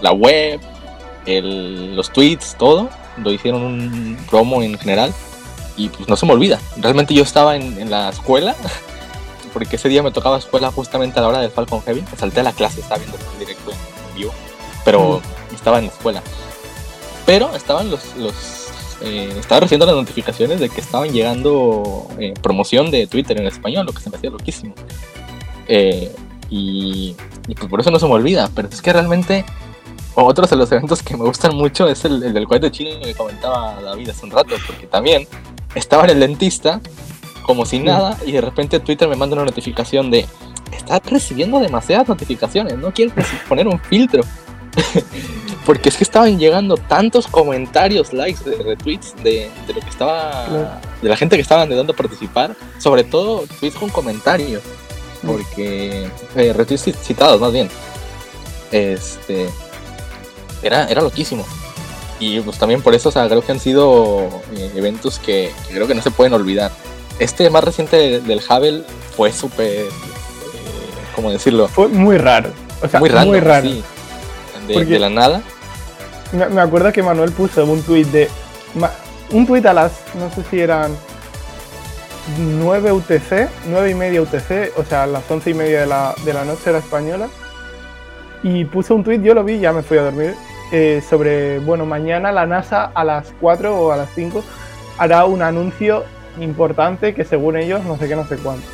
[0.01, 0.61] la web,
[1.25, 2.89] el- los tweets, todo,
[3.21, 5.11] lo hicieron un promo en general
[5.77, 6.59] y pues no se me olvida.
[6.77, 8.55] Realmente yo estaba en, en la escuela,
[9.53, 12.01] porque ese día me tocaba escuela justamente a la hora del Falcon Heavy.
[12.01, 14.33] Me salté a la clase, estaba viendo el directo en vivo,
[14.83, 15.21] pero
[15.53, 16.21] estaba en la escuela.
[17.25, 18.15] Pero estaban los.
[18.17, 18.33] los
[19.01, 23.85] eh, estaba recibiendo las notificaciones de que estaban llegando eh, promoción de Twitter en español,
[23.85, 24.73] lo que se me hacía loquísimo.
[25.67, 26.11] Eh,
[26.49, 27.15] y,
[27.47, 29.45] y pues por eso no se me olvida, pero es que realmente
[30.15, 33.13] otros de los eventos que me gustan mucho es el, el del cohete chino que
[33.13, 35.27] comentaba David hace un rato, porque también
[35.75, 36.79] estaba en el dentista
[37.43, 40.25] como si nada y de repente Twitter me manda una notificación de
[40.71, 43.13] estás recibiendo demasiadas notificaciones, no quieres
[43.47, 44.23] poner un filtro.
[45.65, 50.79] porque es que estaban llegando tantos comentarios, likes, de retweets de, de lo que estaba,
[51.01, 54.61] de la gente que estaba intentando participar, sobre todo tweets con comentarios,
[55.25, 57.69] porque eh, retweets ci- citados más bien.
[58.71, 59.49] Este
[60.61, 61.45] era, era loquísimo.
[62.19, 65.73] Y pues también por eso, o sea, creo que han sido eh, eventos que, que
[65.73, 66.71] creo que no se pueden olvidar.
[67.19, 68.83] Este más reciente de- del Hubble
[69.15, 69.89] fue súper, eh,
[71.15, 71.67] ¿cómo decirlo?
[71.67, 72.51] Fue muy raro.
[72.81, 73.31] O sea, muy raro.
[73.39, 73.67] raro.
[73.67, 73.83] sí.
[74.67, 75.41] De, Porque- de la nada.
[76.33, 78.29] Me, acuerdo que Manuel puso un tweet de.
[79.31, 79.91] Un tweet a las.
[80.15, 80.95] No sé si eran.
[82.37, 86.13] 9 UTC, 9 y media UTC, o sea, a las 11 y media de la,
[86.25, 87.29] de la noche era española.
[88.43, 90.35] y puso un tweet, yo lo vi, ya me fui a dormir,
[90.71, 94.43] eh, sobre, bueno, mañana la NASA a las 4 o a las 5
[94.97, 96.03] hará un anuncio
[96.39, 98.65] importante que según ellos no sé qué, no sé cuánto.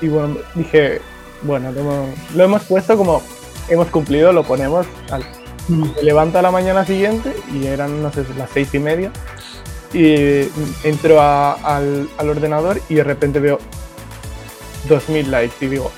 [0.00, 1.00] Y bueno, dije,
[1.42, 3.22] bueno, lo hemos, puesto como
[3.68, 4.86] hemos cumplido, lo ponemos.
[5.10, 5.24] Al,
[5.68, 5.94] mm.
[5.96, 9.10] me levanto a la mañana siguiente y eran, no sé, las seis y media.
[9.92, 10.48] Y
[10.84, 13.58] entro al, al ordenador y de repente veo
[14.88, 15.90] 2000 likes y digo,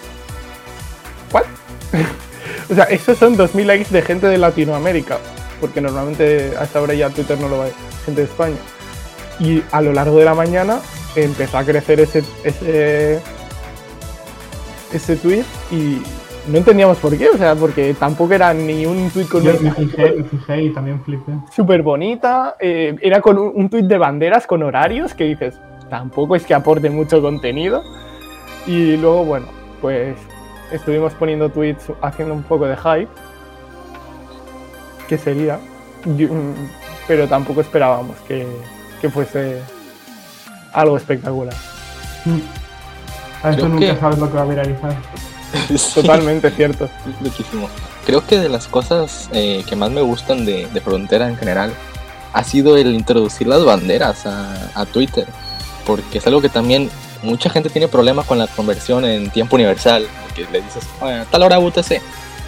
[1.33, 1.45] ¿what?
[2.71, 5.19] O sea, esos son 2000 likes de gente de Latinoamérica,
[5.61, 7.67] porque normalmente a esta hora ya Twitter no lo va,
[8.05, 8.57] gente de España.
[9.39, 10.79] Y a lo largo de la mañana
[11.17, 13.21] empezó a crecer ese, ese,
[14.93, 16.01] ese tweet y
[16.49, 19.43] no entendíamos por qué, o sea, porque tampoco era ni un tweet con...
[19.43, 21.33] Yo me fijé, me fijé y también flipé.
[21.55, 25.59] Súper bonita, eh, era con un, un tweet de banderas con horarios que dices,
[25.89, 27.83] tampoco es que aporte mucho contenido.
[28.67, 29.47] Y luego, bueno,
[29.81, 30.17] pues
[30.71, 33.09] estuvimos poniendo tweets haciendo un poco de hype,
[35.09, 35.59] que sería,
[36.05, 36.53] mm,
[37.07, 38.47] pero tampoco esperábamos que,
[39.01, 39.61] que fuese
[40.73, 41.55] algo espectacular.
[43.43, 44.97] A eso nunca sabes lo que va a viralizar.
[45.95, 46.89] Totalmente cierto.
[47.21, 47.69] Muchísimo.
[48.07, 51.73] Creo que de las cosas eh, que más me gustan de, Frontera en general
[52.33, 55.27] ha sido el introducir las banderas a, Twitter.
[55.87, 56.91] Porque es algo que también
[57.25, 60.07] mucha gente tiene problemas con la conversión en tiempo universal.
[60.35, 62.01] Que le dices, a tal hora UTC.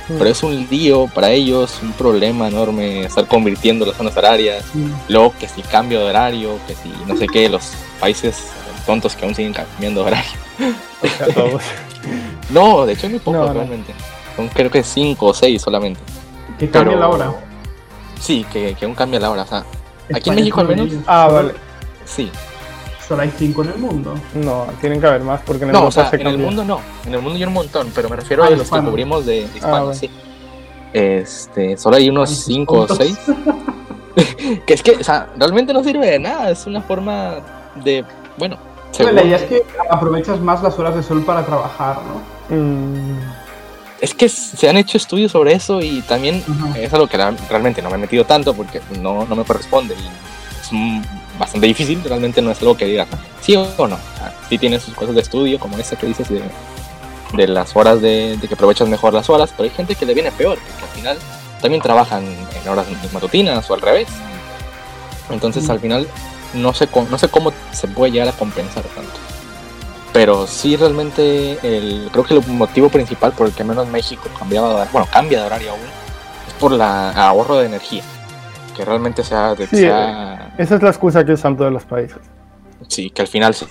[0.08, 0.18] Mm.
[0.18, 4.64] Pero es un lío para ellos, un problema enorme estar convirtiendo las zonas horarias.
[4.74, 4.90] Mm.
[5.08, 8.44] Luego que si cambio de horario, que si no sé qué, los países
[8.84, 10.30] tontos que aún siguen cambiando de horario.
[12.50, 13.92] no, de hecho es muy poco realmente.
[14.36, 16.00] Son creo que 5 o 6 solamente.
[16.58, 17.34] Que cambia la hora.
[18.20, 19.42] Sí, que, que aún cambia la hora.
[19.42, 19.64] O sea,
[20.14, 20.88] aquí en México al menos.
[21.06, 21.54] Ah, vale.
[22.04, 22.30] Sí.
[23.06, 24.14] Solo hay 5 en el mundo.
[24.34, 26.80] No, tienen que haber más porque en el mundo o sea, en el mundo no.
[27.06, 29.44] En el mundo hay un montón, pero me refiero ah, a los que cubrimos de
[29.44, 30.10] España, ah, sí.
[30.92, 33.18] Este, solo hay unos 5 o 6.
[34.66, 36.50] que es que, o sea, realmente no sirve de nada.
[36.50, 37.36] Es una forma
[37.84, 38.04] de,
[38.38, 38.58] bueno,
[39.04, 42.56] la idea es que aprovechas más las horas de sol para trabajar, ¿no?
[42.56, 43.18] Mm.
[44.00, 46.44] Es que se han hecho estudios sobre eso y también
[46.76, 50.60] es algo que realmente no me he metido tanto porque no, no me corresponde y
[50.60, 50.70] es
[51.38, 53.06] bastante difícil, realmente no es algo que diga
[53.40, 53.98] sí o no.
[54.48, 56.42] Sí tiene sus cosas de estudio, como esa que dices de,
[57.34, 60.32] de las horas de, que aprovechas mejor las horas, pero hay gente que le viene
[60.32, 61.18] peor, porque al final
[61.60, 64.08] también trabajan en horas matutinas o al revés.
[65.30, 66.06] Entonces al final
[66.54, 69.12] no sé, no sé cómo se puede llegar a compensar tanto.
[70.12, 74.86] Pero sí, realmente, el, creo que el motivo principal por el que menos México cambiaba,
[74.90, 75.80] bueno, cambia de horario aún,
[76.48, 78.02] es por el ahorro de energía.
[78.74, 79.86] Que realmente sea, de, sí,
[80.58, 82.18] Esa es la excusa que usan todos los países.
[82.88, 83.66] Sí, que al final sí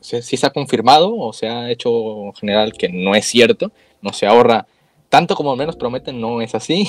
[0.00, 4.12] se, se ha confirmado o se ha hecho en general que no es cierto, no
[4.12, 4.66] se ahorra
[5.08, 6.88] tanto como menos prometen, no es así.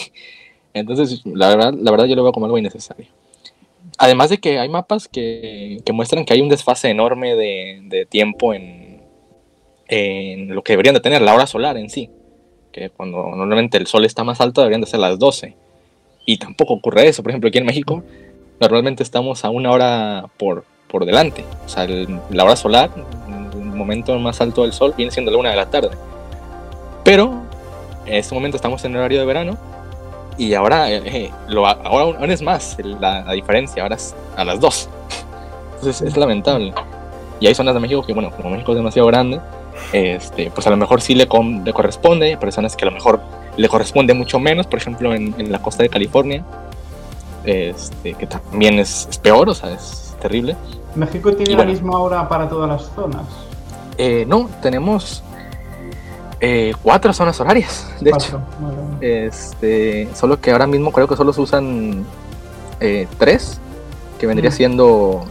[0.73, 3.07] Entonces, la verdad, la verdad yo lo veo como algo innecesario.
[3.97, 9.01] Además de que hay mapas que, muestran que hay un desfase enorme de, tiempo en,
[9.87, 12.09] en, lo que deberían de tener, la hora solar en sí.
[12.71, 15.55] Que cuando normalmente el sol está más alto deberían de ser las 12.
[16.25, 17.23] Y tampoco ocurre eso.
[17.23, 18.03] Por ejemplo, aquí en México
[18.59, 21.45] normalmente estamos a una hora por, por delante.
[21.65, 22.89] O sea, la hora solar,
[23.53, 25.91] el momento más alto del sol, viene siendo la una de la tarde.
[27.03, 27.41] Pero
[28.05, 29.57] en este momento estamos en horario de verano
[30.37, 34.89] y ahora, eh, eh, lo, ahora, es más la, diferencia, ahora es a las 2.
[35.75, 36.73] Entonces es lamentable.
[37.39, 39.39] Y hay zonas de México que, bueno, como México es demasiado grande,
[39.93, 41.27] este, pues a lo mejor sí le,
[41.63, 43.19] le corresponde, hay personas que a lo mejor
[43.57, 46.43] le corresponde mucho menos, por ejemplo en, en la costa de California,
[47.47, 50.55] este, que también es, peor, o sea, es terrible.
[50.95, 53.23] ¿México tiene la misma hora para todas las zonas?
[53.97, 55.23] Eh, no, tenemos
[56.39, 58.41] eh, cuatro zonas horarias, de hecho.
[59.01, 62.05] Este, solo que ahora mismo creo que solo se usan
[62.79, 63.59] eh, tres,
[64.19, 65.23] que vendría siendo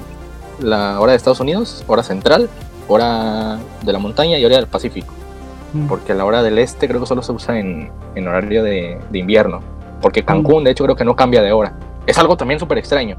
[0.59, 2.49] la hora de Estados Unidos, hora central,
[2.89, 5.13] hora de la montaña y hora del Pacífico.
[5.89, 9.61] Porque la hora del este creo que solo se usa en, horario de, invierno.
[10.01, 11.75] Porque Cancún, de hecho, creo que no cambia de hora.
[12.07, 13.17] Es algo también súper extraño.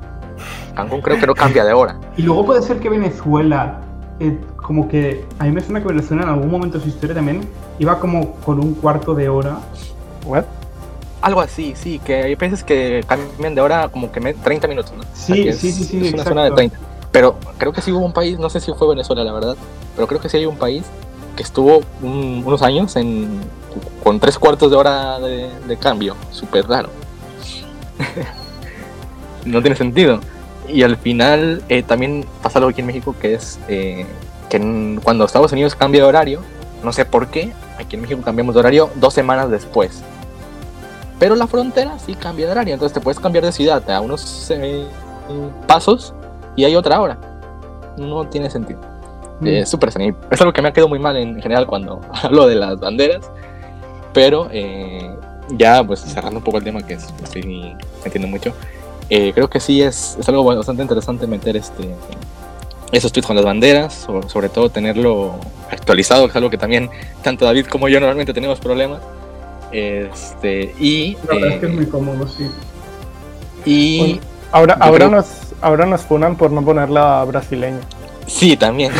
[0.75, 1.99] Cancún creo que no cambia de hora.
[2.15, 3.81] Y luego puede ser que Venezuela
[4.19, 7.15] eh, como que a mí me suena que Venezuela en algún momento de su historia
[7.15, 7.47] también
[7.79, 9.59] iba como con un cuarto de hora.
[10.25, 10.45] ¿What?
[11.21, 15.03] Algo así, sí, que hay veces que cambian de hora como que 30 minutos, ¿no?
[15.13, 16.77] Sí, sí, sí, sí, Es una zona de 30.
[17.11, 19.55] Pero creo que sí hubo un país, no sé si fue Venezuela, la verdad,
[19.95, 20.83] pero creo que sí hay un país
[21.35, 23.39] que estuvo unos años en,
[24.03, 26.15] con tres cuartos de hora de, cambio.
[26.31, 26.89] Súper raro.
[29.45, 30.19] no tiene sentido.
[30.67, 34.05] Y al final eh, también pasa algo aquí en México que es eh,
[34.49, 36.41] que cuando Estados Unidos cambia de horario,
[36.83, 40.03] no sé por qué, aquí en México cambiamos de horario dos semanas después.
[41.19, 44.51] Pero la frontera sí cambia de horario, entonces te puedes cambiar de ciudad a unos
[44.51, 44.85] eh,
[45.65, 46.13] pasos
[46.55, 47.17] y hay otra hora.
[47.97, 48.79] No tiene sentido.
[49.39, 49.65] Mm.
[49.65, 50.15] Súper extraño.
[50.29, 53.31] Es algo que me ha quedado muy mal en general cuando hablo de las banderas.
[54.13, 55.15] Pero eh,
[55.49, 58.53] ya, pues cerrando un poco el tema, que es, estoy entiendo mucho,
[59.09, 61.95] eh, creo que sí es, es algo bastante interesante meter este
[62.91, 65.35] esos tweets con las banderas, sobre, sobre todo tenerlo
[65.69, 66.89] actualizado, que es algo que también
[67.21, 69.01] tanto David como yo normalmente tenemos problemas.
[69.71, 71.17] Este, y.
[71.27, 72.47] La verdad es que es eh, muy cómodo, sí.
[73.65, 74.21] y Bueno,
[74.53, 75.25] Ahora, ahora, creo- nos,
[75.61, 77.79] ahora nos funan por no ponerla brasileña.
[78.25, 78.93] sí, también.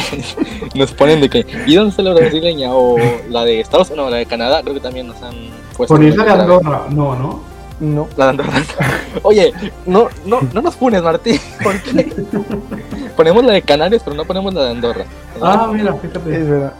[0.74, 1.46] nos ponen de que.
[1.66, 2.74] ¿Y dónde está la brasileña?
[2.74, 2.96] O
[3.30, 5.34] la de Estados Unidos, no, la de Canadá, creo que también nos han
[5.74, 5.94] puesto.
[5.94, 6.30] Por isla de.
[6.32, 7.55] Andorra, no, ¿no?
[7.80, 8.08] No.
[8.16, 8.52] La de Andorra.
[9.22, 9.52] Oye,
[9.84, 11.38] no, no, no nos funes, Martín.
[11.62, 12.12] ¿Por qué?
[13.16, 15.04] ponemos la de Canarias, pero no ponemos la de Andorra.
[15.42, 16.36] Ah, mira, fíjate.
[16.40, 16.72] Es verdad.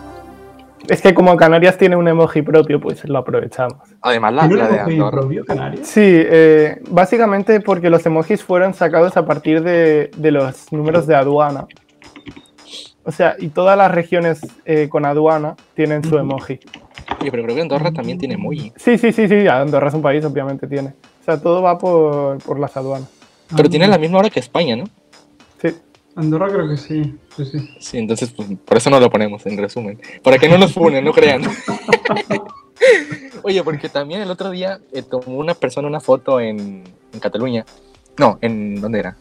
[0.88, 3.78] Es que como Canarias tiene un emoji propio, pues lo aprovechamos.
[4.02, 5.20] Además, la, ¿Tiene la un de Andorra.
[5.20, 5.86] propio, Canarias?
[5.86, 11.16] Sí, eh, básicamente porque los emojis fueron sacados a partir de, de los números de
[11.16, 11.66] aduana.
[13.04, 16.60] O sea, y todas las regiones eh, con aduana tienen su emoji.
[17.26, 18.72] Oye, pero creo que Andorra también tiene emoji.
[18.76, 20.90] Sí, sí, sí, sí, Andorra es un país, obviamente tiene.
[21.22, 23.08] O sea, todo va por, por las aduanas.
[23.56, 24.84] Pero tiene la misma hora que España, ¿no?
[25.60, 25.70] Sí.
[26.14, 27.16] Andorra creo que sí.
[27.36, 27.68] Sí, sí.
[27.80, 30.00] Sí, entonces pues, por eso no lo ponemos en resumen.
[30.22, 31.42] Para que no nos funen, no crean.
[33.42, 37.64] Oye, porque también el otro día eh, tomó una persona una foto en, en Cataluña.
[38.18, 39.16] No, ¿en dónde era?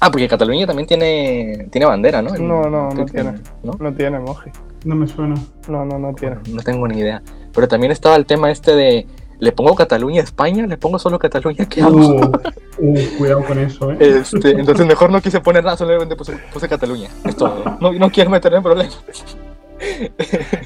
[0.00, 2.34] Ah, porque Cataluña también tiene, tiene bandera, ¿no?
[2.34, 3.32] En- No, no, no creo que- tiene.
[3.62, 3.72] ¿no?
[3.78, 4.50] No tiene emoji.
[4.84, 5.34] No me suena.
[5.68, 6.36] No, no, no tiene.
[6.48, 7.22] No tengo ni idea.
[7.52, 9.06] Pero también estaba el tema este de,
[9.38, 10.66] ¿le pongo Cataluña a España?
[10.66, 11.66] ¿Le pongo solo Cataluña?
[11.66, 11.98] ¿Qué hago?
[11.98, 12.32] Uh,
[12.78, 13.96] uh, cuidado con eso, ¿eh?
[14.00, 17.08] Este, entonces mejor no quise poner nada, solamente puse, puse Cataluña.
[17.24, 17.76] Es todo.
[17.80, 19.02] No, no quiero meterme en problemas.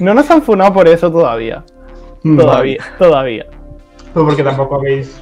[0.01, 1.65] No nos han funado por eso todavía.
[2.23, 3.47] Mm, Todavía, todavía.
[4.13, 5.21] Pero porque tampoco habéis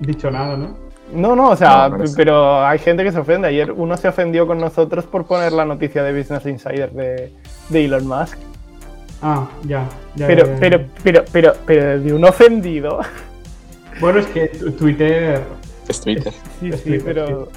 [0.00, 0.76] dicho nada, ¿no?
[1.12, 3.48] No, no, o sea, No, pero hay gente que se ofende.
[3.48, 7.32] Ayer uno se ofendió con nosotros por poner la noticia de Business Insider de,
[7.70, 8.36] de Elon Musk.
[9.22, 9.84] Ah, ya.
[10.14, 10.60] ya, Pero, ya, ya.
[10.60, 13.00] pero, pero, pero, pero de un ofendido.
[14.00, 14.46] Bueno, es que
[14.78, 15.40] Twitter
[15.88, 16.32] Es Twitter.
[16.60, 17.48] Sí, Es sí, Twitter, pero.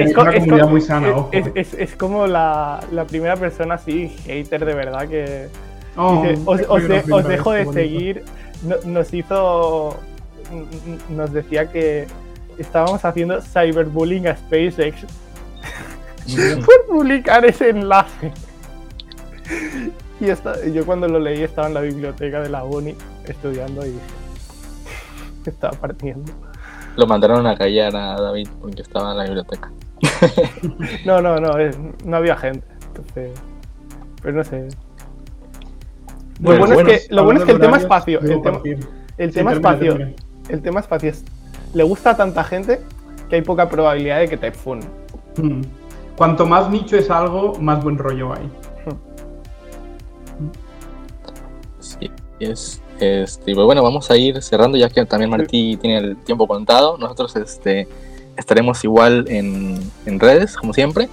[0.00, 1.28] es una comunidad co- muy sana, ojo.
[1.32, 5.48] es, es- es como la, la primera persona así, hater de verdad, que
[5.96, 8.22] Oh, dice, os, qué os de- gracioso, os dejo de seguir.
[8.62, 9.96] No- nos hizo.
[11.10, 12.06] Nos decía que
[12.58, 15.04] estábamos haciendo cyberbullying a SpaceX
[16.64, 18.32] por publicar ese enlace.
[20.20, 22.94] Y esta- yo cuando lo leí estaba en la biblioteca de la uni
[23.26, 23.98] estudiando y
[25.46, 26.32] estaba partiendo.
[26.96, 29.70] Lo mandaron a callar a David porque estaba en la biblioteca.
[31.04, 31.52] No, no, no,
[32.04, 32.66] no había gente.
[32.88, 33.30] Entonces,
[34.22, 34.68] pero no sé.
[36.40, 38.60] Lo Bueno, es que, lo bueno es que el tema espacio, el tema,
[39.16, 39.98] el Sí, tema espacio,
[40.48, 41.24] el tema espacio es,
[41.74, 42.80] le gusta a tanta gente
[43.28, 44.88] que hay poca probabilidad de que te funen.
[45.36, 45.62] Mm.
[46.16, 48.50] Cuanto más nicho es algo, más buen rollo hay.
[51.80, 52.10] Sí,
[52.40, 52.82] es.
[53.00, 56.98] Este, bueno, vamos a ir cerrando ya que también Martí tiene el tiempo contado.
[56.98, 57.86] Nosotros este,
[58.36, 61.08] estaremos igual en, en redes, como siempre.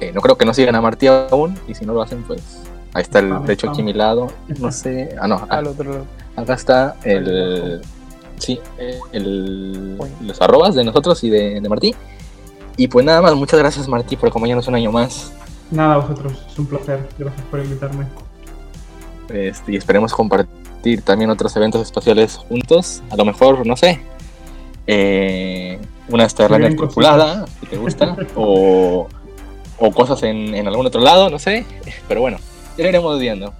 [0.00, 2.62] Eh, no creo que no sigan a Martí aún, y si no lo hacen, pues
[2.94, 4.28] ahí está el, de hecho aquí a mi lado.
[4.60, 5.16] No sé.
[5.20, 6.06] Ah, no, Al otro lado.
[6.36, 7.80] Acá está el.
[8.38, 10.14] Sí, eh, el, Bueno.
[10.22, 11.94] los arrobas de nosotros y de, de Martí.
[12.76, 15.32] Y pues nada más, muchas gracias Martí por acompañarnos un año más.
[15.70, 17.08] Nada, vosotros, es un placer.
[17.18, 18.06] Gracias por invitarme.
[19.28, 23.02] Este, y esperemos compartir también otros eventos espaciales juntos.
[23.10, 24.00] A lo mejor, no sé,
[24.86, 25.78] eh,
[26.08, 29.06] una Starliner tripulada, si te gusta, o,
[29.78, 31.66] o cosas en, en algún otro lado, no sé.
[32.06, 32.38] Pero bueno,
[32.76, 33.52] ya lo iremos viendo.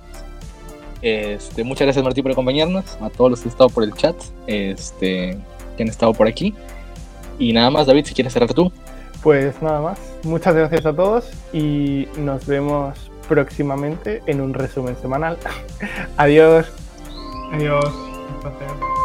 [1.03, 4.17] Este, muchas gracias Martí por acompañarnos, a todos los que han estado por el chat,
[4.47, 5.39] este,
[5.77, 6.55] que han estado por aquí.
[7.39, 8.73] Y nada más, David, si quieres cerrar tú.
[9.23, 9.99] Pues nada más.
[10.25, 15.39] Muchas gracias a todos y nos vemos próximamente en un resumen semanal.
[16.17, 16.67] Adiós.
[17.53, 17.85] Adiós.
[17.85, 18.98] Un placer.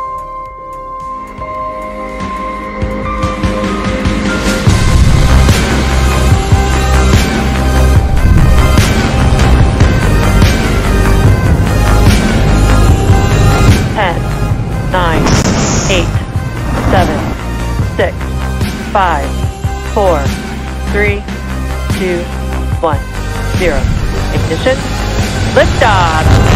[17.95, 18.15] Six,
[18.91, 19.29] five,
[19.93, 20.19] four,
[20.91, 21.21] three,
[21.99, 22.23] two,
[22.81, 22.99] one,
[23.57, 23.79] zero.
[24.33, 24.77] Ignition.
[25.53, 26.52] Liftoff.